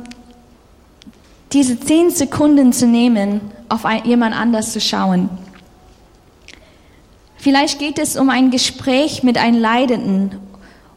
diese 1.54 1.80
zehn 1.80 2.10
Sekunden 2.10 2.74
zu 2.74 2.88
nehmen, 2.88 3.42
auf 3.70 3.86
ein, 3.86 4.06
jemand 4.06 4.36
anders 4.36 4.74
zu 4.74 4.82
schauen. 4.82 5.30
Vielleicht 7.38 7.80
geht 7.80 8.00
es 8.00 8.18
um 8.18 8.30
ein 8.30 8.52
Gespräch 8.52 9.24
mit 9.24 9.38
einem 9.38 9.60
Leidenden 9.60 10.40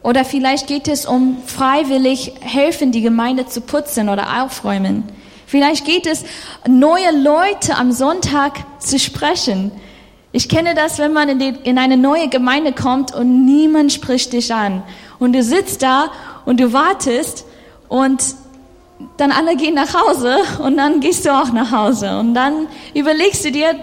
oder 0.03 0.25
vielleicht 0.25 0.67
geht 0.67 0.87
es 0.87 1.05
um 1.05 1.37
freiwillig 1.45 2.33
helfen, 2.41 2.91
die 2.91 3.01
Gemeinde 3.01 3.45
zu 3.45 3.61
putzen 3.61 4.09
oder 4.09 4.43
aufräumen. 4.43 5.03
Vielleicht 5.45 5.85
geht 5.85 6.07
es, 6.07 6.23
neue 6.67 7.11
Leute 7.11 7.75
am 7.75 7.91
Sonntag 7.91 8.53
zu 8.79 8.97
sprechen. 8.97 9.71
Ich 10.31 10.49
kenne 10.49 10.73
das, 10.73 10.97
wenn 10.97 11.13
man 11.13 11.29
in, 11.29 11.39
die, 11.39 11.53
in 11.63 11.77
eine 11.77 11.97
neue 11.97 12.29
Gemeinde 12.29 12.71
kommt 12.71 13.13
und 13.13 13.45
niemand 13.45 13.91
spricht 13.91 14.33
dich 14.33 14.53
an. 14.53 14.81
Und 15.19 15.33
du 15.33 15.43
sitzt 15.43 15.83
da 15.83 16.11
und 16.45 16.59
du 16.59 16.73
wartest 16.73 17.45
und 17.89 18.23
dann 19.17 19.31
alle 19.31 19.55
gehen 19.55 19.75
nach 19.75 19.93
Hause 19.93 20.37
und 20.63 20.77
dann 20.77 20.99
gehst 20.99 21.25
du 21.25 21.29
auch 21.33 21.51
nach 21.51 21.71
Hause. 21.71 22.17
Und 22.19 22.33
dann 22.33 22.67
überlegst 22.93 23.45
du 23.45 23.51
dir, 23.51 23.75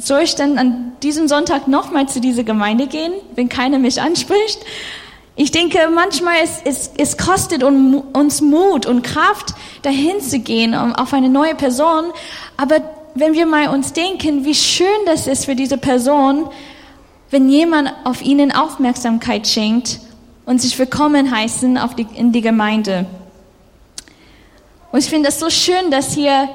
soll 0.00 0.22
ich 0.22 0.34
denn 0.34 0.58
an 0.58 0.92
diesem 1.02 1.28
Sonntag 1.28 1.68
nochmal 1.68 2.08
zu 2.08 2.20
dieser 2.20 2.44
Gemeinde 2.44 2.86
gehen, 2.86 3.12
wenn 3.34 3.48
keiner 3.48 3.78
mich 3.78 4.00
anspricht? 4.00 4.60
Ich 5.36 5.50
denke, 5.50 5.78
manchmal 5.92 6.36
es, 6.42 6.60
es, 6.64 6.90
es 6.96 7.18
kostet 7.18 7.64
uns 7.64 8.40
Mut 8.40 8.86
und 8.86 9.02
Kraft, 9.02 9.54
dahin 9.82 10.20
zu 10.20 10.38
gehen, 10.38 10.74
auf 10.74 11.12
eine 11.12 11.28
neue 11.28 11.56
Person. 11.56 12.04
Aber 12.56 12.76
wenn 13.14 13.34
wir 13.34 13.46
mal 13.46 13.68
uns 13.68 13.92
denken, 13.92 14.44
wie 14.44 14.54
schön 14.54 14.86
das 15.06 15.26
ist 15.26 15.46
für 15.46 15.56
diese 15.56 15.76
Person, 15.76 16.48
wenn 17.30 17.48
jemand 17.48 17.92
auf 18.04 18.22
ihnen 18.22 18.52
Aufmerksamkeit 18.52 19.48
schenkt 19.48 19.98
und 20.46 20.62
sich 20.62 20.78
willkommen 20.78 21.34
heißen 21.34 21.78
auf 21.78 21.96
die, 21.96 22.06
in 22.14 22.30
die 22.30 22.40
Gemeinde. 22.40 23.06
Und 24.94 25.00
ich 25.00 25.10
finde 25.10 25.28
das 25.28 25.40
so 25.40 25.50
schön, 25.50 25.90
dass 25.90 26.14
hier 26.14 26.48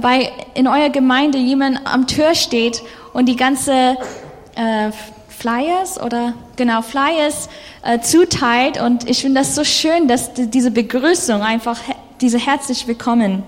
bei, 0.00 0.32
in 0.54 0.66
eurer 0.66 0.88
Gemeinde 0.88 1.36
jemand 1.36 1.80
am 1.84 2.06
Tür 2.06 2.34
steht 2.34 2.82
und 3.12 3.26
die 3.26 3.36
ganze 3.36 3.98
äh, 4.54 4.90
Flyers 5.28 6.00
oder 6.00 6.32
genau 6.56 6.80
Flyers 6.80 7.50
äh, 7.82 8.00
zuteilt. 8.00 8.80
Und 8.80 9.10
ich 9.10 9.20
finde 9.20 9.42
das 9.42 9.54
so 9.54 9.62
schön, 9.62 10.08
dass 10.08 10.30
diese 10.34 10.70
Begrüßung 10.70 11.42
einfach, 11.42 11.78
diese 12.22 12.38
herzlich 12.38 12.86
willkommen. 12.86 13.42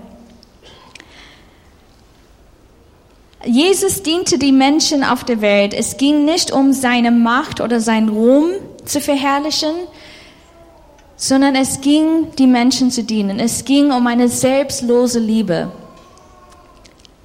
Jesus 3.45 4.03
diente 4.03 4.37
die 4.37 4.51
Menschen 4.51 5.03
auf 5.03 5.23
der 5.23 5.41
Welt. 5.41 5.73
Es 5.73 5.97
ging 5.97 6.23
nicht 6.23 6.51
um 6.51 6.71
seine 6.71 7.09
Macht 7.09 7.61
oder 7.61 7.79
sein 7.79 8.09
Ruhm 8.09 8.51
zu 8.85 9.01
verherrlichen, 9.01 9.73
sondern 11.17 11.55
es 11.55 11.81
ging, 11.81 12.27
die 12.37 12.47
Menschen 12.47 12.91
zu 12.91 13.03
dienen. 13.03 13.39
Es 13.39 13.65
ging 13.65 13.91
um 13.91 14.05
eine 14.07 14.27
selbstlose 14.27 15.19
Liebe. 15.19 15.71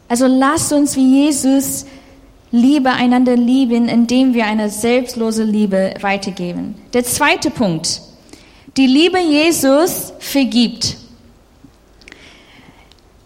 Also 0.09 0.26
lasst 0.26 0.73
uns 0.73 0.97
wie 0.97 1.25
Jesus 1.25 1.87
Liebe 2.52 2.90
einander 2.90 3.37
lieben, 3.37 3.88
indem 3.88 4.35
wir 4.35 4.47
eine 4.47 4.70
selbstlose 4.70 5.44
Liebe 5.44 5.94
weitergeben. 6.00 6.75
Der 6.92 7.04
zweite 7.04 7.50
Punkt. 7.50 8.02
Die 8.76 8.87
Liebe 8.87 9.20
Jesus 9.20 10.12
vergibt. 10.18 10.97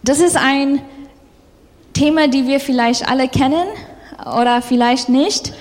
Das 0.02 0.20
ist 0.20 0.36
ein 0.36 0.82
Thema, 1.94 2.28
die 2.28 2.46
wir 2.46 2.60
vielleicht 2.60 3.08
alle 3.08 3.28
kennen 3.28 3.66
oder 4.38 4.60
vielleicht 4.60 5.08
nicht. 5.08 5.54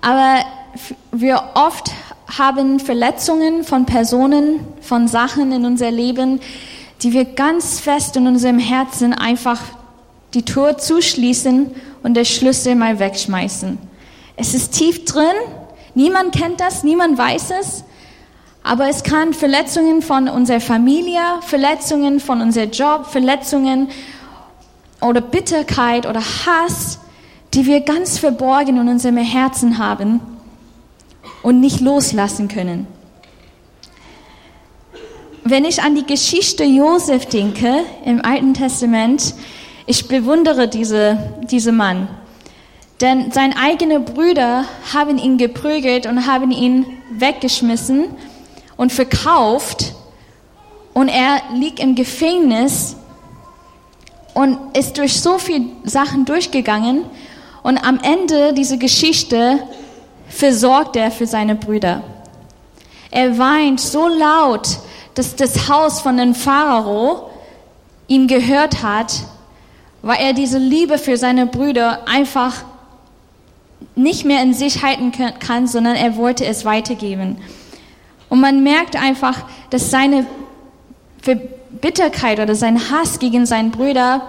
Aber 0.00 0.44
wir 1.12 1.50
oft 1.54 1.92
haben 2.38 2.80
Verletzungen 2.80 3.64
von 3.64 3.86
Personen, 3.86 4.60
von 4.80 5.08
Sachen 5.08 5.52
in 5.52 5.64
unser 5.64 5.90
Leben, 5.90 6.40
die 7.02 7.12
wir 7.12 7.24
ganz 7.24 7.80
fest 7.80 8.16
in 8.16 8.26
unserem 8.26 8.58
Herzen 8.58 9.12
einfach 9.12 9.60
die 10.32 10.44
Tür 10.44 10.78
zuschließen 10.78 11.70
und 12.02 12.14
der 12.14 12.24
Schlüssel 12.24 12.74
mal 12.74 12.98
wegschmeißen. 12.98 13.78
Es 14.36 14.54
ist 14.54 14.72
tief 14.72 15.04
drin, 15.04 15.34
niemand 15.94 16.34
kennt 16.34 16.60
das, 16.60 16.82
niemand 16.82 17.16
weiß 17.16 17.52
es, 17.60 17.84
aber 18.64 18.88
es 18.88 19.04
kann 19.04 19.32
Verletzungen 19.32 20.02
von 20.02 20.28
unserer 20.28 20.60
Familie, 20.60 21.20
Verletzungen 21.42 22.18
von 22.18 22.40
unserem 22.40 22.70
Job, 22.70 23.06
Verletzungen 23.06 23.88
oder 25.00 25.20
Bitterkeit 25.20 26.06
oder 26.06 26.20
Hass, 26.20 26.98
die 27.52 27.66
wir 27.66 27.80
ganz 27.82 28.18
verborgen 28.18 28.78
in 28.78 28.88
unserem 28.88 29.18
Herzen 29.18 29.78
haben 29.78 30.33
und 31.44 31.60
nicht 31.60 31.80
loslassen 31.80 32.48
können. 32.48 32.86
Wenn 35.44 35.66
ich 35.66 35.82
an 35.82 35.94
die 35.94 36.06
Geschichte 36.06 36.64
Josef 36.64 37.26
denke 37.26 37.84
im 38.06 38.24
Alten 38.24 38.54
Testament, 38.54 39.34
ich 39.84 40.08
bewundere 40.08 40.68
diese, 40.68 41.18
diese 41.50 41.70
Mann. 41.70 42.08
Denn 43.02 43.30
seine 43.30 43.58
eigenen 43.58 44.06
Brüder 44.06 44.64
haben 44.94 45.18
ihn 45.18 45.36
geprügelt 45.36 46.06
und 46.06 46.26
haben 46.26 46.50
ihn 46.50 46.86
weggeschmissen 47.10 48.06
und 48.78 48.90
verkauft. 48.90 49.92
Und 50.94 51.08
er 51.08 51.42
liegt 51.54 51.78
im 51.78 51.94
Gefängnis 51.94 52.96
und 54.32 54.58
ist 54.78 54.96
durch 54.96 55.20
so 55.20 55.36
viele 55.36 55.66
Sachen 55.84 56.24
durchgegangen. 56.24 57.04
Und 57.62 57.76
am 57.76 58.00
Ende 58.02 58.54
dieser 58.54 58.78
Geschichte 58.78 59.58
versorgt 60.34 60.96
er 60.96 61.10
für 61.10 61.26
seine 61.26 61.54
Brüder. 61.54 62.02
Er 63.10 63.38
weint 63.38 63.80
so 63.80 64.08
laut, 64.08 64.68
dass 65.14 65.36
das 65.36 65.68
Haus 65.68 66.00
von 66.00 66.16
dem 66.16 66.34
Pharao 66.34 67.30
ihn 68.08 68.26
gehört 68.26 68.82
hat, 68.82 69.14
weil 70.02 70.18
er 70.20 70.32
diese 70.32 70.58
Liebe 70.58 70.98
für 70.98 71.16
seine 71.16 71.46
Brüder 71.46 72.08
einfach 72.08 72.64
nicht 73.94 74.24
mehr 74.24 74.42
in 74.42 74.52
sich 74.52 74.82
halten 74.82 75.12
kann, 75.38 75.68
sondern 75.68 75.94
er 75.94 76.16
wollte 76.16 76.44
es 76.44 76.64
weitergeben. 76.64 77.36
Und 78.28 78.40
man 78.40 78.64
merkt 78.64 78.96
einfach, 78.96 79.44
dass 79.70 79.90
seine 79.90 80.26
Bitterkeit 81.80 82.40
oder 82.40 82.56
sein 82.56 82.90
Hass 82.90 83.20
gegen 83.20 83.46
seinen 83.46 83.70
Brüder 83.70 84.28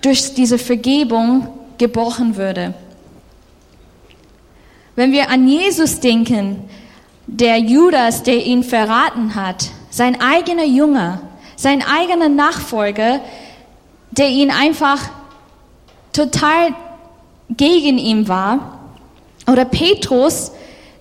durch 0.00 0.34
diese 0.34 0.56
Vergebung 0.56 1.48
gebrochen 1.76 2.36
würde. 2.36 2.72
Wenn 5.00 5.12
wir 5.12 5.30
an 5.30 5.48
Jesus 5.48 6.00
denken, 6.00 6.68
der 7.26 7.56
Judas, 7.56 8.22
der 8.22 8.44
ihn 8.44 8.62
verraten 8.62 9.34
hat, 9.34 9.70
sein 9.88 10.20
eigener 10.20 10.66
Junge, 10.66 11.22
sein 11.56 11.82
eigener 11.82 12.28
Nachfolger, 12.28 13.20
der 14.10 14.28
ihn 14.28 14.50
einfach 14.50 14.98
total 16.12 16.74
gegen 17.48 17.96
ihn 17.96 18.28
war. 18.28 18.78
Oder 19.50 19.64
Petrus, 19.64 20.52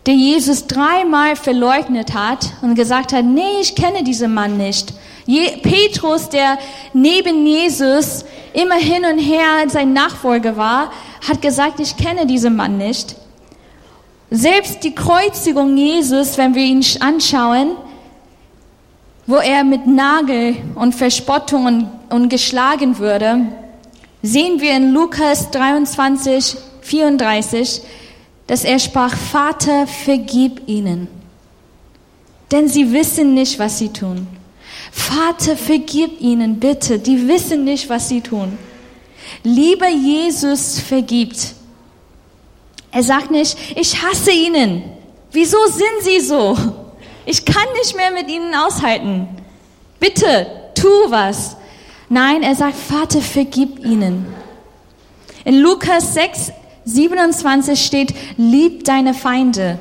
der 0.05 0.13
Jesus 0.13 0.67
dreimal 0.67 1.35
verleugnet 1.35 2.13
hat 2.13 2.53
und 2.61 2.75
gesagt 2.75 3.11
hat, 3.11 3.25
nee, 3.25 3.59
ich 3.59 3.75
kenne 3.75 4.05
diesen 4.05 4.33
Mann 4.33 4.55
nicht. 4.55 4.93
Je 5.25 5.57
Petrus, 5.57 6.29
der 6.29 6.57
neben 6.93 7.45
Jesus 7.45 8.23
immer 8.53 8.75
hin 8.75 9.03
und 9.03 9.19
her 9.19 9.67
sein 9.67 9.91
Nachfolger 9.91 10.55
war, 10.55 10.89
hat 11.27 11.41
gesagt, 11.41 11.81
ich 11.81 11.97
kenne 11.97 12.25
diesen 12.25 12.55
Mann 12.55 12.77
nicht. 12.77 13.17
Selbst 14.31 14.83
die 14.83 14.93
Kreuzigung 14.93 15.75
Jesus, 15.75 16.37
wenn 16.37 16.53
wir 16.53 16.63
ihn 16.63 16.85
anschauen, 16.99 17.71
wo 19.25 19.37
er 19.37 19.63
mit 19.63 19.87
Nagel 19.87 20.55
und 20.75 20.93
Verspottungen 20.93 21.89
und 22.09 22.29
geschlagen 22.29 22.99
würde, 22.99 23.47
sehen 24.21 24.59
wir 24.61 24.75
in 24.75 24.91
Lukas 24.91 25.49
23, 25.51 26.57
34, 26.81 27.81
dass 28.47 28.63
er 28.63 28.79
sprach, 28.79 29.15
Vater, 29.15 29.87
vergib 29.87 30.67
ihnen, 30.67 31.07
denn 32.51 32.67
sie 32.67 32.91
wissen 32.91 33.33
nicht, 33.33 33.57
was 33.59 33.79
sie 33.79 33.89
tun. 33.89 34.27
Vater, 34.91 35.55
vergib 35.55 36.19
ihnen 36.21 36.59
bitte, 36.59 36.99
die 36.99 37.27
wissen 37.27 37.63
nicht, 37.63 37.89
was 37.89 38.09
sie 38.09 38.21
tun. 38.21 38.57
Lieber 39.43 39.89
Jesus 39.89 40.79
vergibt. 40.79 41.53
Er 42.91 43.03
sagt 43.03 43.31
nicht, 43.31 43.57
ich 43.75 44.01
hasse 44.01 44.31
ihnen. 44.31 44.83
Wieso 45.31 45.57
sind 45.67 46.03
sie 46.03 46.19
so? 46.19 46.57
Ich 47.25 47.45
kann 47.45 47.65
nicht 47.77 47.95
mehr 47.95 48.11
mit 48.11 48.29
ihnen 48.29 48.55
aushalten. 48.55 49.27
Bitte, 49.99 50.47
tu 50.73 50.87
was. 51.09 51.55
Nein, 52.09 52.41
er 52.41 52.55
sagt, 52.55 52.75
Vater, 52.75 53.21
vergib 53.21 53.85
ihnen. 53.85 54.25
In 55.45 55.59
Lukas 55.59 56.15
6, 56.15 56.51
27 56.85 57.85
steht, 57.85 58.15
lieb 58.37 58.83
deine 58.85 59.13
Feinde. 59.13 59.77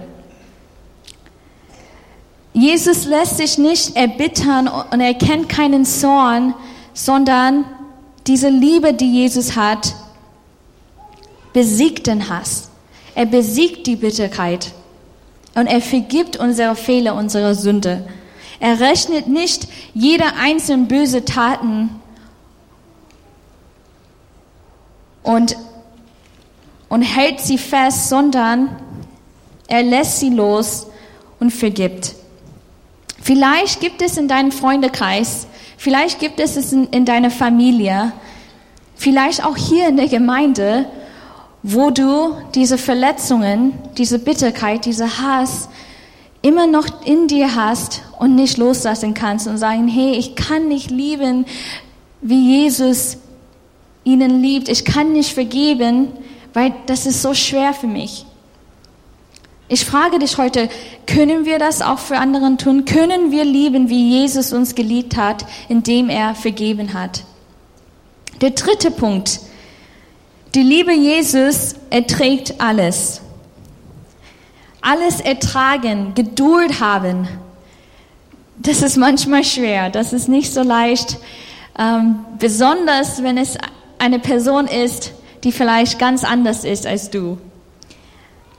Jesus 2.53 3.07
lässt 3.07 3.39
sich 3.39 3.57
nicht 3.57 3.97
erbittern 3.97 4.69
und 4.69 5.01
er 5.01 5.15
kennt 5.15 5.49
keinen 5.49 5.85
Zorn, 5.85 6.55
sondern 6.93 7.65
diese 8.27 8.49
Liebe, 8.49 8.93
die 8.93 9.11
Jesus 9.11 9.57
hat, 9.57 9.95
besiegt 11.53 12.09
den 12.09 12.29
Hass. 12.29 12.68
Er 13.19 13.27
besiegt 13.27 13.89
die 13.89 13.97
Bitterkeit. 13.97 14.71
Und 15.57 15.67
er 15.67 15.81
vergibt 15.81 16.37
unsere 16.37 16.77
Fehler, 16.77 17.17
unsere 17.17 17.57
Sünde. 17.57 18.07
Er 18.61 18.79
rechnet 18.79 19.27
nicht 19.27 19.67
jede 19.93 20.37
einzelne 20.41 20.85
böse 20.85 21.25
Taten 21.25 21.91
und, 25.25 25.57
und 26.89 27.03
hält 27.03 27.41
sie 27.41 27.59
fest, 27.59 28.09
sondern 28.09 28.77
er 29.67 29.83
lässt 29.83 30.21
sie 30.21 30.31
los 30.31 30.87
und 31.41 31.51
vergibt. 31.51 32.15
Vielleicht 33.21 33.81
gibt 33.81 34.01
es 34.01 34.17
in 34.17 34.29
deinem 34.29 34.53
Freundekreis, 34.53 35.49
vielleicht 35.77 36.21
gibt 36.21 36.39
es 36.39 36.55
es 36.55 36.73
in, 36.73 36.87
in 36.91 37.05
deiner 37.05 37.33
Familie, 37.33 38.13
vielleicht 38.95 39.45
auch 39.45 39.57
hier 39.57 39.89
in 39.89 39.97
der 39.97 40.07
Gemeinde 40.07 40.87
wo 41.63 41.91
du 41.91 42.37
diese 42.55 42.79
Verletzungen, 42.79 43.75
diese 43.97 44.19
Bitterkeit, 44.19 44.85
diese 44.85 45.21
Hass 45.21 45.69
immer 46.43 46.67
noch 46.67 47.05
in 47.05 47.27
dir 47.27 47.55
hast 47.55 48.03
und 48.19 48.35
nicht 48.35 48.59
loslassen 48.59 49.15
kannst 49.15 49.49
und 49.49 49.59
sagen, 49.59 49.89
hey, 49.89 50.13
ich 50.13 50.37
kann 50.37 50.69
nicht 50.69 50.91
lieben, 50.91 51.47
wie 52.21 52.61
Jesus 52.61 53.19
ihnen 54.05 54.41
liebt. 54.41 54.69
Ich 54.69 54.85
kann 54.85 55.13
nicht 55.13 55.35
vergeben, 55.35 56.09
weil 56.55 56.73
das 56.87 57.07
ist 57.07 57.23
so 57.23 57.35
schwer 57.35 57.75
für 57.75 57.87
mich. 57.87 58.25
Ich 59.69 59.85
frage 59.85 60.19
dich 60.19 60.39
heute, 60.39 60.71
können 61.07 61.45
wir 61.45 61.59
das 61.59 61.83
auch 61.83 61.99
für 61.99 62.17
anderen 62.17 62.57
tun? 62.57 62.87
Können 62.87 63.31
wir 63.31 63.45
lieben, 63.45 63.91
wie 63.91 64.21
Jesus 64.21 64.53
uns 64.53 64.75
geliebt 64.75 65.17
hat, 65.17 65.45
indem 65.69 66.09
er 66.09 66.35
vergeben 66.35 66.95
hat? 66.95 67.25
Der 68.41 68.51
dritte 68.51 68.91
Punkt, 68.91 69.41
die 70.55 70.63
Liebe 70.63 70.93
Jesus 70.93 71.75
erträgt 71.91 72.61
alles. 72.61 73.21
Alles 74.81 75.21
ertragen, 75.21 76.15
Geduld 76.15 76.81
haben. 76.81 77.29
Das 78.57 78.83
ist 78.83 78.97
manchmal 78.97 79.45
schwer, 79.45 79.91
das 79.91 80.13
ist 80.13 80.29
nicht 80.29 80.53
so 80.53 80.63
leicht, 80.63 81.19
ähm, 81.79 82.25
besonders 82.39 83.23
wenn 83.23 83.39
es 83.39 83.57
eine 83.99 84.19
Person 84.19 84.67
ist, 84.67 85.13
die 85.45 85.53
vielleicht 85.53 85.99
ganz 85.99 86.25
anders 86.25 86.65
ist 86.65 86.87
als 86.87 87.11
du. 87.11 87.39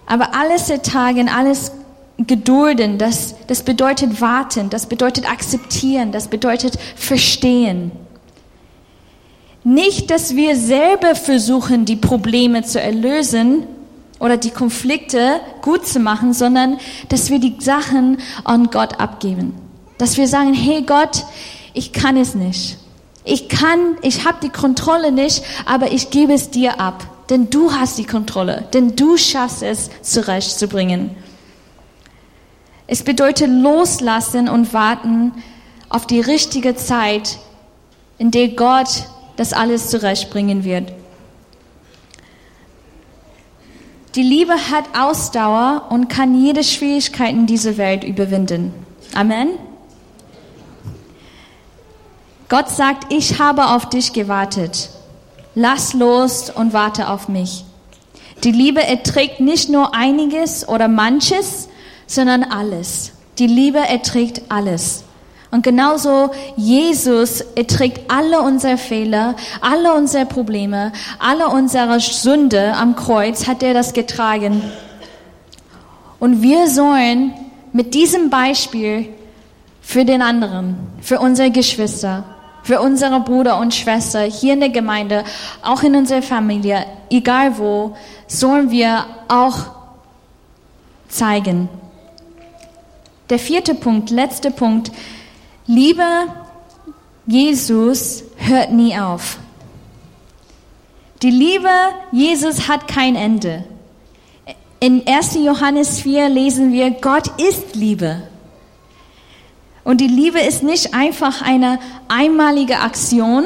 Aber 0.06 0.34
alles 0.36 0.70
ertragen, 0.70 1.30
alles 1.30 1.72
gedulden, 2.18 2.98
das, 2.98 3.36
das 3.48 3.64
bedeutet 3.64 4.22
warten, 4.22 4.70
das 4.70 4.88
bedeutet 4.88 5.30
akzeptieren, 5.30 6.12
das 6.12 6.28
bedeutet 6.28 6.78
verstehen. 6.96 7.92
Nicht, 9.70 10.10
dass 10.10 10.36
wir 10.36 10.56
selber 10.56 11.14
versuchen, 11.14 11.86
die 11.86 11.96
Probleme 11.96 12.64
zu 12.64 12.82
erlösen 12.82 13.68
oder 14.20 14.36
die 14.36 14.50
Konflikte 14.50 15.42
gut 15.62 15.86
zu 15.86 16.00
machen, 16.00 16.34
sondern 16.34 16.80
dass 17.10 17.30
wir 17.30 17.38
die 17.38 17.56
Sachen 17.60 18.18
an 18.46 18.72
Gott 18.72 19.00
abgeben. 19.00 19.54
Dass 20.00 20.18
wir 20.18 20.28
sagen, 20.28 20.56
hey 20.56 20.82
Gott, 20.82 21.24
ich 21.76 21.94
kann 21.94 22.18
es 22.18 22.34
nicht. 22.34 22.80
Ich 23.24 23.48
kann, 23.48 23.96
ich 24.02 24.26
habe 24.26 24.40
die 24.42 24.50
Kontrolle 24.50 25.12
nicht, 25.12 25.44
aber 25.68 25.92
ich 25.92 26.10
gebe 26.10 26.34
es 26.34 26.50
dir 26.50 26.80
ab. 26.80 27.06
Denn 27.30 27.52
du 27.52 27.72
hast 27.72 28.00
die 28.00 28.06
Kontrolle, 28.06 28.66
denn 28.74 28.96
du 28.96 29.18
schaffst 29.18 29.62
es 29.62 29.92
zurechtzubringen. 30.02 31.12
Es 32.88 33.04
bedeutet 33.04 33.52
loslassen 33.52 34.50
und 34.50 34.74
warten 34.74 35.32
auf 35.90 36.08
die 36.08 36.22
richtige 36.22 36.76
Zeit, 36.76 37.38
in 38.18 38.32
der 38.32 38.48
Gott 38.48 39.06
das 39.40 39.54
alles 39.54 39.88
zurechtbringen 39.88 40.66
wird. 40.66 40.92
Die 44.16 44.22
Liebe 44.22 44.52
hat 44.54 44.84
Ausdauer 45.00 45.86
und 45.92 46.10
kann 46.10 46.36
jede 46.36 46.62
Schwierigkeit 46.62 47.32
in 47.32 47.46
dieser 47.46 47.78
Welt 47.78 48.04
überwinden. 48.04 48.74
Amen. 49.16 49.52
Gott 52.50 52.68
sagt, 52.68 53.14
ich 53.14 53.40
habe 53.40 53.68
auf 53.68 53.88
dich 53.88 54.12
gewartet. 54.12 54.90
Lass 55.56 55.94
los 55.94 56.50
und 56.50 56.74
warte 56.74 57.08
auf 57.08 57.30
mich. 57.30 57.64
Die 58.44 58.52
Liebe 58.52 58.84
erträgt 58.84 59.40
nicht 59.40 59.70
nur 59.70 59.96
einiges 59.96 60.68
oder 60.68 60.90
manches, 60.90 61.70
sondern 62.08 62.44
alles. 62.44 63.14
Die 63.38 63.48
Liebe 63.48 63.80
erträgt 63.80 64.42
alles. 64.50 65.06
Und 65.52 65.64
genauso 65.64 66.30
Jesus 66.56 67.42
erträgt 67.56 68.12
alle 68.12 68.42
unsere 68.42 68.78
Fehler, 68.78 69.36
alle 69.62 69.94
unsere 69.94 70.26
Probleme, 70.26 70.92
alle 71.18 71.48
unsere 71.48 72.00
Sünde 72.00 72.74
am 72.76 72.96
Kreuz 72.96 73.48
hat 73.48 73.64
er 73.64 73.74
das 73.74 73.94
getragen. 73.94 74.62
Und 76.20 76.44
wir 76.44 76.68
sollen 76.68 77.34
mit 77.74 77.94
diesem 77.94 78.30
Beispiel 78.30 79.10
für 79.82 80.06
den 80.06 80.22
anderen, 80.22 80.78
für 81.02 81.20
unsere 81.20 81.50
Geschwister, 81.50 82.26
für 82.62 82.82
unsere 82.82 83.20
Bruder 83.22 83.58
und 83.60 83.74
Schwester 83.74 84.22
hier 84.22 84.54
in 84.54 84.60
der 84.60 84.70
Gemeinde, 84.70 85.24
auch 85.64 85.82
in 85.82 85.96
unserer 85.96 86.22
Familie, 86.22 86.86
egal 87.10 87.58
wo, 87.58 87.96
sollen 88.28 88.70
wir 88.70 89.06
auch 89.28 89.58
zeigen. 91.08 91.70
Der 93.32 93.40
vierte 93.40 93.74
Punkt, 93.74 94.12
letzte 94.12 94.52
Punkt, 94.52 94.92
Liebe 95.72 96.04
Jesus 97.28 98.24
hört 98.38 98.72
nie 98.72 98.98
auf. 98.98 99.38
Die 101.22 101.30
Liebe 101.30 101.70
Jesus 102.12 102.68
hat 102.68 102.88
kein 102.88 103.16
Ende. 103.16 103.66
In 104.80 105.06
1. 105.06 105.36
Johannes 105.36 106.00
4 106.02 106.28
lesen 106.30 106.72
wir, 106.72 106.90
Gott 106.90 107.28
ist 107.40 107.76
Liebe. 107.76 108.24
Und 109.84 110.02
die 110.02 110.08
Liebe 110.08 110.40
ist 110.40 110.64
nicht 110.64 110.96
einfach 110.96 111.44
eine 111.44 111.78
einmalige 112.08 112.80
Aktion 112.80 113.46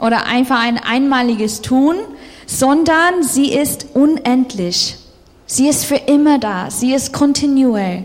oder 0.00 0.24
einfach 0.24 0.60
ein 0.60 0.78
einmaliges 0.78 1.60
Tun, 1.60 1.96
sondern 2.46 3.22
sie 3.22 3.52
ist 3.52 3.88
unendlich. 3.92 4.96
Sie 5.44 5.68
ist 5.68 5.84
für 5.84 5.96
immer 5.96 6.38
da. 6.38 6.70
Sie 6.70 6.94
ist 6.94 7.12
kontinuell. 7.12 8.04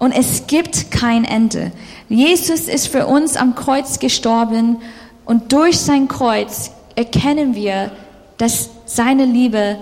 Und 0.00 0.12
es 0.12 0.46
gibt 0.46 0.90
kein 0.90 1.24
Ende. 1.24 1.72
Jesus 2.08 2.62
ist 2.62 2.88
für 2.88 3.06
uns 3.06 3.36
am 3.36 3.54
Kreuz 3.54 3.98
gestorben 3.98 4.78
und 5.26 5.52
durch 5.52 5.78
sein 5.78 6.08
Kreuz 6.08 6.72
erkennen 6.96 7.54
wir, 7.54 7.92
dass 8.38 8.70
seine 8.86 9.26
Liebe 9.26 9.76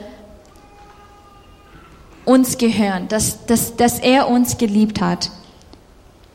uns 2.24 2.58
gehört, 2.58 3.12
dass, 3.12 3.46
dass, 3.46 3.76
dass 3.76 4.00
er 4.00 4.28
uns 4.28 4.58
geliebt 4.58 5.00
hat. 5.00 5.30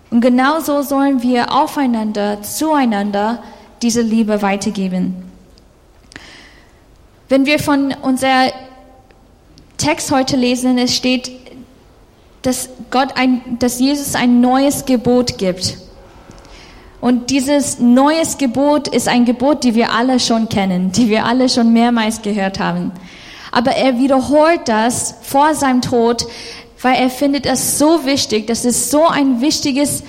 Und 0.10 0.22
genauso 0.22 0.82
sollen 0.82 1.22
wir 1.22 1.52
aufeinander, 1.52 2.42
zueinander 2.42 3.44
diese 3.82 4.02
Liebe 4.02 4.42
weitergeben. 4.42 5.30
Wenn 7.28 7.46
wir 7.46 7.60
von 7.60 7.94
unser 8.02 8.48
Text 9.78 10.10
heute 10.12 10.38
lesen, 10.38 10.78
es 10.78 10.96
steht, 10.96 11.43
dass 12.44 12.70
Gott 12.92 13.16
ein, 13.16 13.58
dass 13.60 13.80
Jesus 13.80 14.16
ein 14.16 14.40
neues 14.40 14.86
Gebot 14.86 15.38
gibt. 15.38 15.78
Und 17.02 17.32
dieses 17.32 17.80
neues 17.80 18.38
Gebot 18.38 18.88
ist 18.88 19.10
ein 19.10 19.26
Gebot, 19.26 19.64
die 19.64 19.76
wir 19.76 19.92
alle 19.92 20.20
schon 20.20 20.48
kennen, 20.48 20.92
die 20.92 21.10
wir 21.10 21.26
alle 21.26 21.50
schon 21.50 21.74
mehrmals 21.74 22.22
gehört 22.22 22.60
haben. 22.60 22.92
Aber 23.52 23.72
er 23.72 24.00
wiederholt 24.00 24.62
das 24.66 25.16
vor 25.22 25.54
seinem 25.54 25.82
Tod, 25.82 26.26
weil 26.82 26.96
er 26.96 27.10
findet 27.10 27.46
es 27.46 27.78
so 27.78 28.06
wichtig, 28.06 28.48
das 28.48 28.66
ist 28.66 28.90
so 28.90 29.08
ein 29.08 29.42
wichtiges 29.42 30.04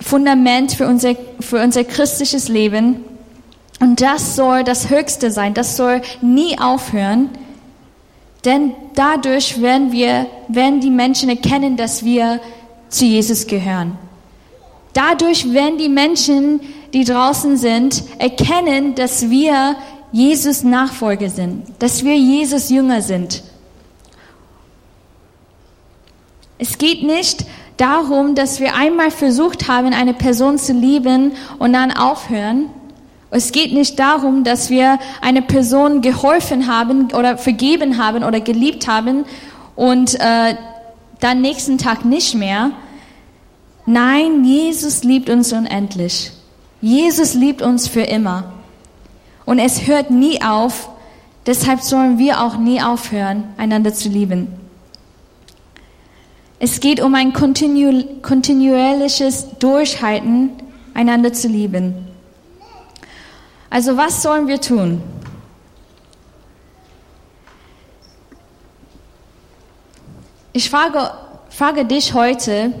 Fundament 0.00 0.72
für 0.72 0.86
unser, 0.86 1.14
für 1.40 1.62
unser 1.62 1.84
christliches 1.84 2.48
Leben. 2.48 3.04
Und 3.80 4.00
das 4.00 4.36
soll 4.36 4.64
das 4.64 4.90
Höchste 4.90 5.30
sein, 5.30 5.54
das 5.54 5.76
soll 5.76 6.02
nie 6.20 6.58
aufhören. 6.58 7.30
Denn 8.44 8.74
dadurch 8.94 9.60
werden 9.60 9.92
wir, 9.92 10.26
werden 10.48 10.80
die 10.80 10.90
Menschen 10.90 11.28
erkennen, 11.28 11.76
dass 11.76 12.04
wir 12.04 12.40
zu 12.88 13.04
Jesus 13.04 13.46
gehören. 13.46 13.98
Dadurch 14.92 15.52
werden 15.52 15.78
die 15.78 15.88
Menschen, 15.88 16.60
die 16.92 17.04
draußen 17.04 17.56
sind, 17.56 18.04
erkennen, 18.18 18.94
dass 18.94 19.28
wir 19.28 19.76
Jesus 20.12 20.62
Nachfolger 20.62 21.28
sind, 21.28 21.64
dass 21.80 22.04
wir 22.04 22.16
Jesus 22.16 22.70
Jünger 22.70 23.02
sind. 23.02 23.42
Es 26.58 26.78
geht 26.78 27.02
nicht 27.02 27.44
darum, 27.76 28.36
dass 28.36 28.60
wir 28.60 28.76
einmal 28.76 29.10
versucht 29.10 29.66
haben, 29.66 29.92
eine 29.92 30.14
Person 30.14 30.56
zu 30.56 30.72
lieben 30.72 31.32
und 31.58 31.72
dann 31.72 31.90
aufhören. 31.90 32.70
Es 33.34 33.52
geht 33.52 33.72
nicht 33.72 33.98
darum, 33.98 34.44
dass 34.44 34.70
wir 34.70 34.98
eine 35.20 35.42
Person 35.42 36.00
geholfen 36.00 36.68
haben 36.68 37.12
oder 37.12 37.36
vergeben 37.36 37.98
haben 37.98 38.24
oder 38.24 38.40
geliebt 38.40 38.86
haben 38.86 39.24
und 39.76 40.14
äh, 40.20 40.54
dann 41.20 41.40
nächsten 41.40 41.78
Tag 41.78 42.04
nicht 42.04 42.34
mehr, 42.34 42.70
Nein, 43.86 44.44
Jesus 44.44 45.04
liebt 45.04 45.28
uns 45.28 45.52
unendlich. 45.52 46.32
Jesus 46.80 47.34
liebt 47.34 47.60
uns 47.60 47.86
für 47.86 48.00
immer. 48.00 48.54
Und 49.44 49.58
es 49.58 49.86
hört 49.86 50.10
nie 50.10 50.40
auf. 50.42 50.88
Deshalb 51.46 51.82
sollen 51.82 52.18
wir 52.18 52.42
auch 52.42 52.56
nie 52.56 52.80
aufhören, 52.80 53.44
einander 53.58 53.92
zu 53.92 54.08
lieben. 54.08 54.48
Es 56.58 56.80
geht 56.80 57.02
um 57.02 57.14
ein 57.14 57.34
kontinu 57.34 58.04
kontinuierliches 58.22 59.58
Durchhalten, 59.58 60.50
einander 60.94 61.34
zu 61.34 61.48
lieben. 61.48 62.13
Also 63.74 63.96
was 63.96 64.22
sollen 64.22 64.46
wir 64.46 64.60
tun? 64.60 65.02
Ich 70.52 70.70
frage, 70.70 71.10
frage 71.50 71.84
dich 71.84 72.14
heute, 72.14 72.72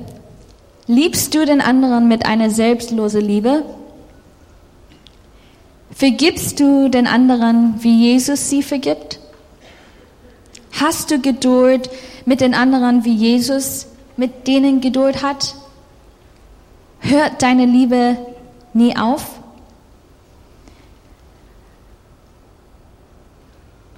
Liebst 0.86 1.34
du 1.34 1.46
den 1.46 1.62
anderen 1.62 2.08
mit 2.08 2.26
einer 2.26 2.50
selbstlosen 2.50 3.22
Liebe? 3.22 3.64
Vergibst 5.90 6.60
du 6.60 6.90
den 6.90 7.06
anderen, 7.06 7.76
wie 7.78 8.12
Jesus 8.12 8.50
sie 8.50 8.62
vergibt? 8.62 9.18
Hast 10.72 11.10
du 11.10 11.20
Geduld 11.20 11.88
mit 12.26 12.42
den 12.42 12.52
anderen, 12.52 13.04
wie 13.04 13.14
Jesus 13.14 13.86
mit 14.18 14.46
denen 14.46 14.82
Geduld 14.82 15.22
hat? 15.22 15.54
Hört 16.98 17.40
deine 17.40 17.64
Liebe 17.64 18.18
nie 18.74 18.94
auf? 18.96 19.33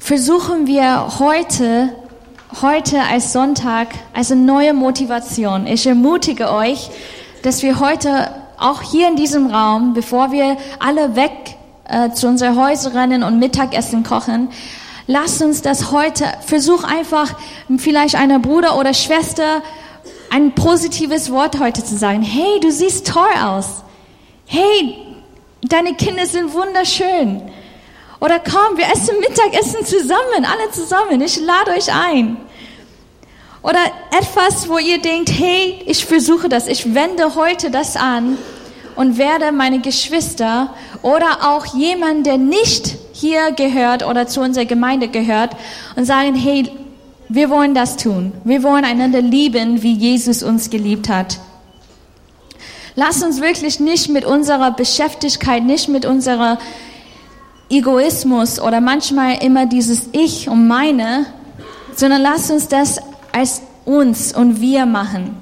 Versuchen 0.07 0.69
wir 0.69 1.19
heute 1.19 1.88
heute 2.62 3.03
als 3.03 3.33
Sonntag 3.33 3.88
als 4.14 4.31
eine 4.31 4.40
neue 4.42 4.73
Motivation. 4.73 5.66
Ich 5.66 5.85
ermutige 5.85 6.53
euch, 6.53 6.90
dass 7.42 7.61
wir 7.64 7.81
heute 7.81 8.31
auch 8.57 8.83
hier 8.83 9.09
in 9.09 9.16
diesem 9.16 9.51
Raum, 9.51 9.95
bevor 9.95 10.31
wir 10.31 10.59
alle 10.79 11.16
weg 11.16 11.33
äh, 11.88 12.11
zu 12.12 12.29
unseren 12.29 12.55
Häusern 12.55 12.97
rennen 12.97 13.25
und 13.25 13.40
Mittagessen 13.40 14.05
kochen, 14.05 14.51
lasst 15.09 15.42
uns 15.42 15.62
das 15.62 15.90
heute, 15.90 16.25
versuch 16.47 16.85
einfach 16.85 17.35
vielleicht 17.77 18.14
einer 18.14 18.38
Bruder 18.38 18.79
oder 18.79 18.95
Schwester 18.95 19.61
ein 20.31 20.53
positives 20.53 21.33
Wort 21.33 21.59
heute 21.59 21.83
zu 21.83 21.97
sagen. 21.97 22.23
Hey, 22.23 22.61
du 22.61 22.71
siehst 22.71 23.09
toll 23.09 23.35
aus. 23.45 23.83
Hey, 24.47 24.99
deine 25.62 25.95
Kinder 25.95 26.27
sind 26.27 26.55
wunderschön. 26.55 27.42
Oder 28.20 28.40
komm, 28.40 28.79
wir 28.79 28.87
essen 28.87 29.18
Mittagessen 29.20 29.85
zusammen, 29.85 30.44
alle 30.44 30.70
zusammen. 30.70 31.20
Ich 31.20 31.38
lade 31.40 31.72
euch 31.72 31.92
ein. 31.92 32.38
Oder 33.62 33.81
etwas, 34.16 34.68
wo 34.68 34.79
ihr 34.79 35.00
denkt, 35.00 35.31
hey, 35.31 35.83
ich 35.87 36.07
versuche 36.07 36.48
das, 36.48 36.68
ich 36.68 36.94
wende 36.94 37.35
heute 37.35 37.70
das 37.70 37.96
an 37.96 38.38
und 38.94 39.18
werde 39.18 39.52
meine 39.52 39.81
Geschwister 39.81 40.72
oder 41.02 41.38
auch 41.42 41.66
jemand, 41.74 42.26
der 42.26 42.38
nicht 42.38 42.96
hier 43.12 43.52
gehört 43.52 44.07
oder 44.07 44.26
zu 44.26 44.40
unserer 44.40 44.66
Gemeinde 44.66 45.09
gehört 45.09 45.57
und 45.96 46.05
sagen, 46.05 46.35
hey, 46.35 46.70
wir 47.29 47.50
wollen 47.50 47.74
das 47.74 47.96
tun. 47.96 48.33
Wir 48.44 48.62
wollen 48.62 48.85
einander 48.85 49.20
lieben, 49.20 49.83
wie 49.83 49.94
Jesus 49.94 50.42
uns 50.42 50.70
geliebt 50.70 51.09
hat. 51.09 51.38
Lass 52.94 53.22
uns 53.22 53.40
wirklich 53.40 53.81
nicht 53.81 54.09
mit 54.09 54.24
unserer 54.24 54.70
Beschäftigkeit, 54.70 55.64
nicht 55.64 55.88
mit 55.88 56.07
unserer 56.07 56.59
Egoismus 57.68 58.61
oder 58.61 58.81
manchmal 58.81 59.42
immer 59.42 59.66
dieses 59.66 60.09
Ich 60.12 60.48
und 60.48 60.68
meine, 60.68 61.26
sondern 61.94 62.22
lass 62.22 62.50
uns 62.50 62.68
das 62.68 63.00
als 63.33 63.62
uns 63.85 64.33
und 64.35 64.61
wir 64.61 64.87
machen. 64.87 65.37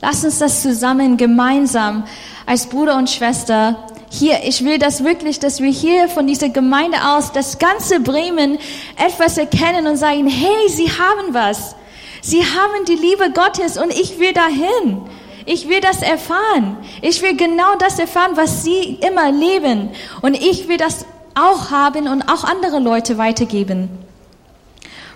Lass 0.00 0.24
uns 0.24 0.38
das 0.38 0.62
zusammen, 0.62 1.16
gemeinsam, 1.16 2.04
als 2.46 2.66
Bruder 2.66 2.96
und 2.96 3.10
Schwester 3.10 3.76
hier, 4.08 4.40
ich 4.44 4.64
will 4.64 4.78
das 4.78 5.04
wirklich, 5.04 5.40
dass 5.40 5.60
wir 5.60 5.70
hier 5.70 6.08
von 6.08 6.26
dieser 6.26 6.48
Gemeinde 6.48 6.98
aus, 7.08 7.32
das 7.32 7.58
ganze 7.58 8.00
Bremen 8.00 8.58
etwas 8.96 9.36
erkennen 9.36 9.86
und 9.86 9.96
sagen, 9.96 10.26
hey, 10.26 10.68
sie 10.68 10.88
haben 10.88 11.34
was. 11.34 11.74
Sie 12.22 12.42
haben 12.42 12.84
die 12.88 12.94
Liebe 12.94 13.30
Gottes 13.32 13.76
und 13.76 13.92
ich 13.92 14.18
will 14.18 14.32
dahin. 14.32 15.02
Ich 15.44 15.68
will 15.68 15.80
das 15.80 16.02
erfahren. 16.02 16.76
Ich 17.02 17.22
will 17.22 17.36
genau 17.36 17.76
das 17.78 17.98
erfahren, 17.98 18.32
was 18.34 18.64
sie 18.64 18.98
immer 19.06 19.30
leben. 19.30 19.90
Und 20.22 20.34
ich 20.34 20.66
will 20.66 20.76
das 20.76 21.04
auch 21.36 21.70
haben 21.70 22.08
und 22.08 22.28
auch 22.28 22.44
andere 22.44 22.80
Leute 22.80 23.18
weitergeben. 23.18 23.88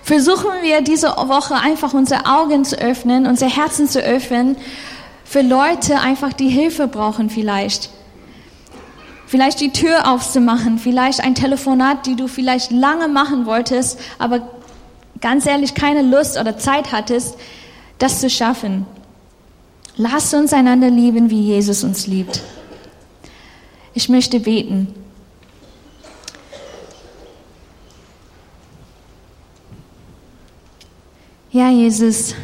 Versuchen 0.03 0.51
wir 0.63 0.83
diese 0.83 1.09
Woche 1.09 1.55
einfach 1.55 1.95
unsere 1.95 2.27
Augen 2.27 2.65
zu 2.65 2.77
öffnen, 2.79 3.27
unser 3.27 3.49
Herzen 3.49 3.89
zu 3.89 4.01
öffnen 4.01 4.57
für 5.31 5.43
Leute 5.43 6.01
einfach, 6.01 6.33
die 6.33 6.49
Hilfe 6.49 6.89
brauchen 6.89 7.31
vielleicht. 7.31 7.91
Vielleicht 9.27 9.61
die 9.61 9.71
Tür 9.71 10.11
aufzumachen, 10.11 10.81
vielleicht 10.81 11.21
ein 11.21 11.37
Telefonat, 11.37 12.05
die 12.07 12.17
du 12.17 12.27
vielleicht 12.27 12.73
lange 12.73 13.07
machen 13.07 13.47
wolltest, 13.47 14.01
aber 14.19 14.49
ganz 15.21 15.47
ehrlich 15.47 15.75
keine 15.75 16.03
Lust 16.03 16.37
oder 16.37 16.59
Zeit 16.59 16.91
hattest, 16.91 17.37
das 17.99 18.21
zu 18.21 18.29
schaffen. 18.29 18.87
Lass 19.95 20.35
uns 20.35 20.53
einander 20.53 20.91
lieben, 20.91 21.31
wie 21.31 21.43
Jesus 21.43 21.85
uns 21.85 22.09
liebt. 22.09 22.41
Ich 23.95 24.09
möchte 24.09 24.41
beten. 24.41 24.93
Ja, 31.53 31.69
Jesus, 31.69 32.37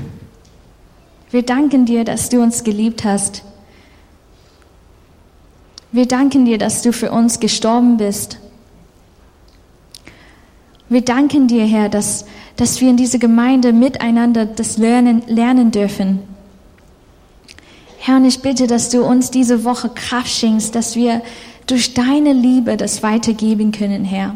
wir 1.30 1.42
danken 1.42 1.86
dir, 1.86 2.02
dass 2.02 2.28
du 2.28 2.42
uns 2.42 2.64
geliebt 2.64 3.04
hast. 3.04 3.44
Wir 5.92 6.06
danken 6.06 6.44
dir, 6.44 6.58
dass 6.58 6.82
du 6.82 6.92
für 6.92 7.12
uns 7.12 7.38
gestorben 7.38 7.98
bist. 7.98 8.38
Wir 10.88 11.02
danken 11.02 11.46
dir, 11.46 11.64
Herr, 11.64 11.88
dass, 11.88 12.24
dass 12.56 12.80
wir 12.80 12.90
in 12.90 12.96
dieser 12.96 13.20
Gemeinde 13.20 13.72
miteinander 13.72 14.44
das 14.44 14.76
lernen, 14.76 15.22
lernen 15.28 15.70
dürfen. 15.70 16.18
Herr, 17.98 18.16
und 18.16 18.24
ich 18.24 18.42
bitte, 18.42 18.66
dass 18.66 18.90
du 18.90 19.04
uns 19.04 19.30
diese 19.30 19.62
Woche 19.62 19.88
Kraft 19.88 20.30
schenkst, 20.30 20.74
dass 20.74 20.96
wir 20.96 21.22
durch 21.68 21.94
deine 21.94 22.32
Liebe 22.32 22.76
das 22.76 23.04
weitergeben 23.04 23.70
können, 23.70 24.04
Herr. 24.04 24.34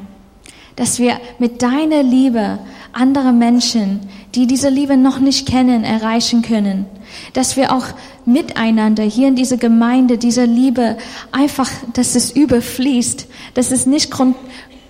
Dass 0.77 1.01
wir 1.01 1.21
mit 1.41 1.61
deiner 1.61 2.05
Liebe 2.05 2.61
andere 2.93 3.33
Menschen, 3.33 4.01
die 4.35 4.47
diese 4.47 4.69
Liebe 4.69 4.97
noch 4.97 5.19
nicht 5.19 5.47
kennen, 5.47 5.85
erreichen 5.85 6.43
können. 6.43 6.87
Dass 7.33 7.57
wir 7.57 7.75
auch 7.75 7.87
miteinander 8.25 9.03
hier 9.03 9.29
in 9.29 9.37
dieser 9.37 9.57
Gemeinde 9.57 10.19
diese 10.19 10.45
Liebe 10.45 10.97
einfach, 11.33 11.71
dass 11.95 12.15
es 12.15 12.31
überfließt, 12.31 13.27
dass 13.55 13.73
es 13.73 13.87
nicht 13.87 14.13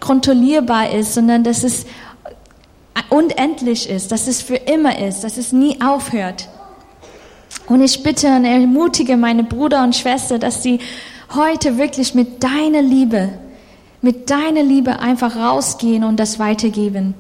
kontrollierbar 0.01 0.91
ist, 0.91 1.15
sondern 1.15 1.45
dass 1.45 1.65
es 1.65 1.87
unendlich 3.09 3.89
ist, 3.89 4.13
dass 4.13 4.27
es 4.27 4.43
für 4.43 4.57
immer 4.57 4.99
ist, 4.99 5.25
dass 5.25 5.37
es 5.37 5.53
nie 5.53 5.81
aufhört. 5.81 6.49
Und 7.67 7.83
ich 7.83 8.03
bitte 8.03 8.29
und 8.29 8.45
ermutige 8.45 9.17
meine 9.17 9.45
Brüder 9.45 9.83
und 9.85 9.95
Schwester, 9.95 10.39
dass 10.39 10.63
sie 10.63 10.81
heute 11.35 11.79
wirklich 11.79 12.15
mit 12.15 12.43
deiner 12.43 12.83
Liebe, 12.83 13.31
mit 14.03 14.31
deiner 14.31 14.63
Liebe 14.63 14.99
einfach 14.99 15.37
rausgehen 15.37 16.05
und 16.05 16.19
das 16.19 16.39
weitergeben. 16.39 17.15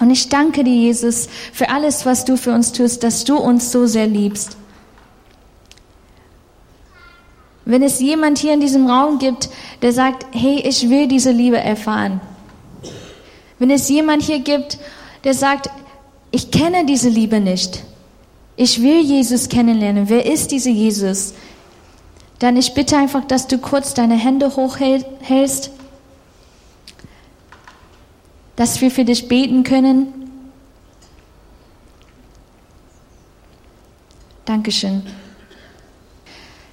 Und 0.00 0.10
ich 0.10 0.30
danke 0.30 0.64
dir, 0.64 0.74
Jesus, 0.74 1.28
für 1.52 1.68
alles, 1.68 2.06
was 2.06 2.24
du 2.24 2.36
für 2.36 2.52
uns 2.52 2.72
tust, 2.72 3.04
dass 3.04 3.24
du 3.24 3.36
uns 3.36 3.70
so 3.70 3.86
sehr 3.86 4.06
liebst. 4.06 4.56
Wenn 7.66 7.82
es 7.82 8.00
jemand 8.00 8.38
hier 8.38 8.54
in 8.54 8.60
diesem 8.60 8.88
Raum 8.88 9.18
gibt, 9.18 9.50
der 9.82 9.92
sagt, 9.92 10.26
hey, 10.32 10.60
ich 10.66 10.88
will 10.88 11.06
diese 11.06 11.30
Liebe 11.30 11.58
erfahren. 11.58 12.20
Wenn 13.58 13.70
es 13.70 13.88
jemand 13.90 14.22
hier 14.22 14.40
gibt, 14.40 14.78
der 15.22 15.34
sagt, 15.34 15.68
ich 16.30 16.50
kenne 16.50 16.86
diese 16.86 17.10
Liebe 17.10 17.38
nicht. 17.38 17.84
Ich 18.56 18.82
will 18.82 19.00
Jesus 19.00 19.50
kennenlernen. 19.50 20.08
Wer 20.08 20.24
ist 20.24 20.50
dieser 20.50 20.70
Jesus? 20.70 21.34
Dann 22.38 22.56
ich 22.56 22.72
bitte 22.72 22.96
einfach, 22.96 23.24
dass 23.26 23.48
du 23.48 23.58
kurz 23.58 23.92
deine 23.92 24.16
Hände 24.16 24.56
hochhältst 24.56 25.70
dass 28.60 28.78
wir 28.82 28.90
für 28.90 29.06
dich 29.06 29.26
beten 29.26 29.62
können. 29.64 30.08
Dankeschön. 34.44 35.00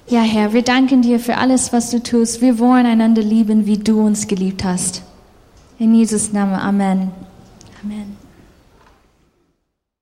Ja, 0.06 0.20
Herr, 0.20 0.52
wir 0.52 0.60
danken 0.60 1.00
dir 1.00 1.18
für 1.18 1.38
alles, 1.38 1.72
was 1.72 1.88
du 1.88 2.02
tust. 2.02 2.42
Wir 2.42 2.58
wollen 2.58 2.84
einander 2.84 3.22
lieben, 3.22 3.64
wie 3.64 3.78
du 3.78 4.02
uns 4.04 4.26
geliebt 4.28 4.64
hast. 4.64 5.02
In 5.78 5.94
Jesus 5.94 6.30
Namen. 6.30 6.56
Amen. 6.56 7.10
Amen. 7.82 8.17